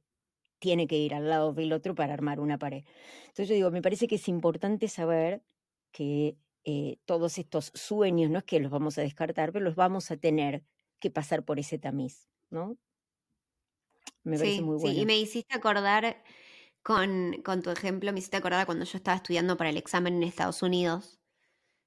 tiene 0.67 0.89
que 0.89 0.99
ir 0.99 1.15
al 1.15 1.29
lado 1.29 1.53
del 1.53 1.73
otro 1.73 1.95
para 1.95 2.13
armar 2.13 2.41
una 2.41 2.59
pared. 2.59 2.83
Entonces 3.21 3.49
yo 3.49 3.55
digo, 3.55 3.71
me 3.71 3.83
parece 3.83 4.09
que 4.09 4.17
es 4.17 4.27
importante 4.27 4.89
saber 4.89 5.45
que 5.93 6.39
eh, 6.65 6.99
todos 7.05 7.39
estos 7.39 7.71
sueños, 7.73 8.33
no 8.33 8.39
es 8.39 8.45
que 8.45 8.59
los 8.59 8.73
vamos 8.73 8.99
a 8.99 9.03
descartar, 9.03 9.53
pero 9.53 9.65
los 9.65 9.77
vamos 9.77 10.11
a 10.11 10.17
tener 10.17 10.65
que 10.99 11.13
pasar 11.13 11.45
por 11.45 11.61
ese 11.61 11.79
tamiz, 11.79 12.29
¿no? 12.51 12.77
Me 14.25 14.37
parece 14.39 14.61
muy 14.61 14.77
bueno. 14.77 14.93
Sí, 14.93 15.03
y 15.03 15.07
me 15.07 15.17
hiciste 15.17 15.55
acordar 15.55 16.25
con, 16.83 17.41
con 17.45 17.63
tu 17.63 17.71
ejemplo, 17.71 18.13
me 18.13 18.19
hiciste 18.19 18.39
acordar 18.39 18.67
cuando 18.67 18.85
yo 18.85 18.97
estaba 18.99 19.19
estudiando 19.19 19.57
para 19.57 19.71
el 19.71 19.77
examen 19.77 20.17
en 20.17 20.25
Estados 20.25 20.63
Unidos, 20.63 21.21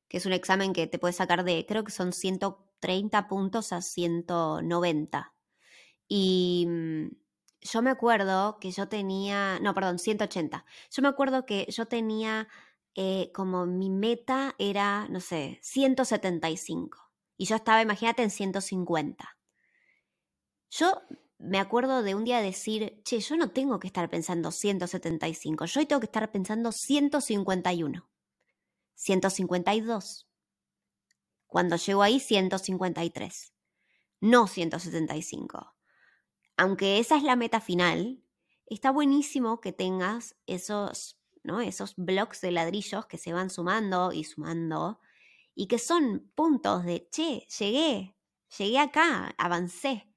que 0.08 0.20
es 0.20 0.26
un 0.26 0.32
examen 0.32 0.72
que 0.72 0.88
te 0.88 1.00
puede 1.00 1.14
sacar 1.14 1.44
de, 1.44 1.66
creo 1.68 1.84
que 1.84 1.92
son 1.92 2.14
130 2.14 3.28
puntos 3.28 3.74
a 3.74 3.82
190 3.82 5.36
y 6.08 6.66
mm, 6.66 7.08
yo 7.62 7.82
me 7.82 7.90
acuerdo 7.90 8.58
que 8.60 8.72
yo 8.72 8.88
tenía, 8.88 9.60
no, 9.62 9.74
perdón, 9.74 10.00
180. 10.00 10.66
Yo 10.92 11.02
me 11.02 11.08
acuerdo 11.08 11.46
que 11.46 11.66
yo 11.70 11.88
tenía 11.88 12.48
eh, 12.96 13.32
como 13.34 13.66
mi 13.66 13.90
meta 13.90 14.56
era, 14.58 15.08
no 15.10 15.20
sé, 15.20 15.60
175. 15.62 16.98
Y 17.38 17.46
yo 17.46 17.56
estaba, 17.56 17.82
imagínate, 17.82 18.24
en 18.24 18.32
150. 18.32 19.38
Yo 20.70 21.02
me 21.40 21.60
acuerdo 21.60 22.04
de 22.04 22.16
un 22.16 22.26
día 22.26 22.42
decir, 22.42 23.02
che, 23.04 23.20
yo 23.20 23.38
no 23.38 23.52
tengo 23.52 23.80
que 23.80 23.88
estar 23.88 24.10
pensando 24.10 24.52
175, 24.52 25.66
yo 25.66 25.80
hoy 25.80 25.86
tengo 25.86 26.02
que 26.02 26.06
estar 26.06 26.30
pensando 26.32 26.72
151, 26.72 28.10
152. 28.94 30.28
Cuando 31.48 31.78
llego 31.78 32.04
ahí, 32.04 32.20
153, 32.20 33.54
no 34.20 34.48
175. 34.48 35.79
Aunque 36.60 37.00
esa 37.00 37.16
es 37.16 37.24
la 37.24 37.38
meta 37.38 37.62
final, 37.62 38.22
está 38.66 38.92
buenísimo 38.92 39.62
que 39.62 39.72
tengas 39.72 40.36
esos, 40.46 41.18
¿no? 41.42 41.62
esos 41.62 41.96
blocks 41.96 42.42
de 42.42 42.52
ladrillos 42.52 43.06
que 43.06 43.18
se 43.18 43.32
van 43.32 43.50
sumando 43.50 44.12
y 44.12 44.26
sumando 44.26 45.00
y 45.56 45.68
que 45.68 45.80
son 45.80 46.30
puntos 46.36 46.84
de, 46.84 47.08
che, 47.12 47.48
llegué, 47.58 48.18
llegué 48.58 48.78
acá, 48.78 49.34
avancé. 49.38 50.10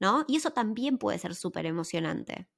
¿no? 0.00 0.24
Y 0.26 0.36
eso 0.36 0.52
también 0.52 0.96
puede 0.96 1.18
ser 1.18 1.34
súper 1.34 1.66
emocionante. 1.66 2.48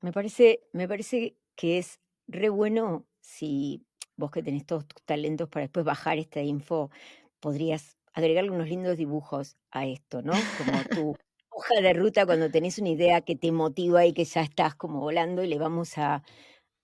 Me 0.00 0.10
parece, 0.10 0.66
me 0.72 0.88
parece 0.88 1.36
que 1.56 1.76
es 1.76 2.00
re 2.26 2.48
bueno 2.48 3.06
si 3.20 3.86
vos 4.16 4.30
que 4.30 4.42
tenés 4.42 4.64
todos 4.64 4.88
tus 4.88 5.02
talentos 5.02 5.50
para 5.50 5.64
después 5.64 5.84
bajar 5.84 6.16
esta 6.16 6.40
info, 6.40 6.90
podrías 7.38 7.98
agregarle 8.14 8.50
unos 8.50 8.70
lindos 8.70 8.96
dibujos 8.96 9.58
a 9.70 9.84
esto, 9.84 10.22
¿no? 10.22 10.32
Como 10.56 10.72
tu 11.14 11.16
hoja 11.60 11.80
de 11.82 11.92
ruta 11.92 12.26
cuando 12.26 12.50
tenés 12.50 12.78
una 12.78 12.88
idea 12.90 13.20
que 13.20 13.36
te 13.36 13.52
motiva 13.52 14.06
y 14.06 14.14
que 14.14 14.24
ya 14.24 14.40
estás 14.42 14.74
como 14.74 15.00
volando 15.00 15.44
y 15.44 15.48
le 15.48 15.58
vamos 15.58 15.98
a, 15.98 16.22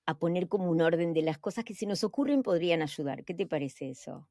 a 0.07 0.19
poner 0.19 0.49
como 0.49 0.71
un 0.71 0.83
orden 0.83 1.15
de 1.15 1.23
las 1.23 1.39
cosas 1.39 1.65
que 1.65 1.75
si 1.75 1.87
nos 1.87 2.05
ocurren 2.05 2.43
podrían 2.43 2.83
ayudar. 2.83 3.25
¿Qué 3.25 3.35
te 3.35 3.47
parece 3.47 3.91
eso? 3.91 4.29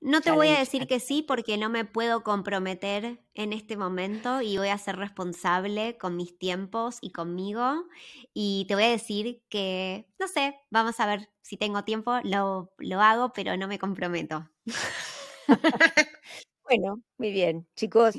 No 0.00 0.20
te 0.20 0.30
voy 0.30 0.48
a 0.48 0.58
decir 0.58 0.86
que 0.86 1.00
sí 1.00 1.22
porque 1.22 1.56
no 1.56 1.70
me 1.70 1.84
puedo 1.84 2.22
comprometer 2.22 3.20
en 3.34 3.52
este 3.52 3.76
momento 3.76 4.42
y 4.42 4.58
voy 4.58 4.68
a 4.68 4.78
ser 4.78 4.96
responsable 4.96 5.96
con 5.96 6.16
mis 6.16 6.38
tiempos 6.38 6.98
y 7.00 7.10
conmigo. 7.10 7.86
Y 8.34 8.66
te 8.68 8.74
voy 8.74 8.84
a 8.84 8.90
decir 8.90 9.42
que, 9.48 10.08
no 10.18 10.28
sé, 10.28 10.56
vamos 10.70 11.00
a 11.00 11.06
ver 11.06 11.30
si 11.42 11.56
tengo 11.56 11.84
tiempo, 11.84 12.18
lo, 12.24 12.72
lo 12.78 13.00
hago, 13.00 13.32
pero 13.32 13.56
no 13.56 13.68
me 13.68 13.78
comprometo. 13.78 14.48
bueno, 16.64 17.02
muy 17.18 17.32
bien. 17.32 17.66
Chicos, 17.76 18.16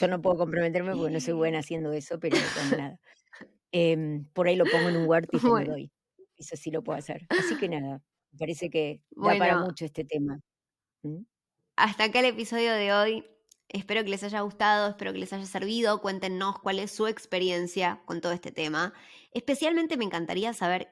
yo 0.00 0.08
no 0.08 0.22
puedo 0.22 0.38
comprometerme 0.38 0.94
porque 0.96 1.12
no 1.12 1.20
soy 1.20 1.34
buena 1.34 1.58
haciendo 1.58 1.92
eso, 1.92 2.18
pero 2.18 2.36
nada. 2.88 2.98
Em, 3.72 4.24
por 4.32 4.48
ahí 4.48 4.56
lo 4.56 4.64
pongo 4.64 4.88
en 4.88 4.96
un 4.96 5.06
Word 5.06 5.28
y 5.30 5.38
te 5.38 5.46
lo 5.46 5.64
doy. 5.64 5.92
Eso 6.36 6.56
sí 6.56 6.70
lo 6.70 6.82
puedo 6.82 6.98
hacer. 6.98 7.26
Así 7.28 7.56
que 7.58 7.68
nada, 7.68 8.02
me 8.32 8.38
parece 8.38 8.70
que 8.70 9.02
da 9.10 9.36
para 9.36 9.58
mucho 9.58 9.84
este 9.84 10.04
tema. 10.04 10.40
Hasta 11.76 12.04
acá 12.04 12.20
el 12.20 12.26
episodio 12.26 12.72
de 12.72 12.92
hoy. 12.92 13.26
Espero 13.68 14.02
que 14.02 14.10
les 14.10 14.24
haya 14.24 14.40
gustado, 14.40 14.88
espero 14.88 15.12
que 15.12 15.18
les 15.18 15.32
haya 15.32 15.46
servido. 15.46 16.00
Cuéntenos 16.00 16.58
cuál 16.58 16.80
es 16.80 16.90
su 16.90 17.06
experiencia 17.06 18.02
con 18.04 18.20
todo 18.20 18.32
este 18.32 18.50
tema. 18.50 18.92
Especialmente 19.32 19.96
me 19.96 20.04
encantaría 20.04 20.52
saber 20.54 20.88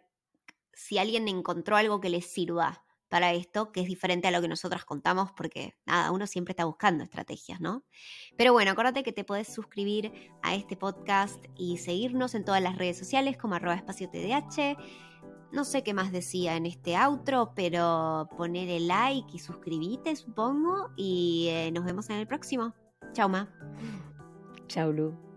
si 0.74 0.98
alguien 0.98 1.26
encontró 1.26 1.76
algo 1.76 2.00
que 2.00 2.10
les 2.10 2.26
sirva 2.26 2.84
para 3.08 3.32
esto, 3.32 3.72
que 3.72 3.80
es 3.80 3.86
diferente 3.86 4.28
a 4.28 4.30
lo 4.30 4.40
que 4.40 4.48
nosotras 4.48 4.84
contamos, 4.84 5.32
porque 5.32 5.74
nada, 5.86 6.10
uno 6.12 6.26
siempre 6.26 6.52
está 6.52 6.64
buscando 6.64 7.04
estrategias, 7.04 7.60
¿no? 7.60 7.84
Pero 8.36 8.52
bueno, 8.52 8.70
acuérdate 8.72 9.02
que 9.02 9.12
te 9.12 9.24
puedes 9.24 9.52
suscribir 9.52 10.12
a 10.42 10.54
este 10.54 10.76
podcast 10.76 11.44
y 11.56 11.78
seguirnos 11.78 12.34
en 12.34 12.44
todas 12.44 12.62
las 12.62 12.76
redes 12.76 12.98
sociales 12.98 13.36
como 13.36 13.54
arroba 13.54 13.74
espacio 13.74 14.08
TDH 14.10 14.76
no 15.50 15.64
sé 15.64 15.82
qué 15.82 15.94
más 15.94 16.12
decía 16.12 16.56
en 16.56 16.66
este 16.66 16.96
outro, 16.96 17.52
pero 17.54 18.28
poner 18.36 18.68
el 18.68 18.88
like 18.88 19.34
y 19.34 19.38
suscribite, 19.38 20.14
supongo. 20.16 20.90
Y 20.96 21.48
eh, 21.50 21.70
nos 21.72 21.84
vemos 21.84 22.10
en 22.10 22.16
el 22.16 22.26
próximo. 22.26 22.74
Chao, 23.12 23.28
Ma. 23.28 23.48
Chao, 24.66 24.92
Lu. 24.92 25.27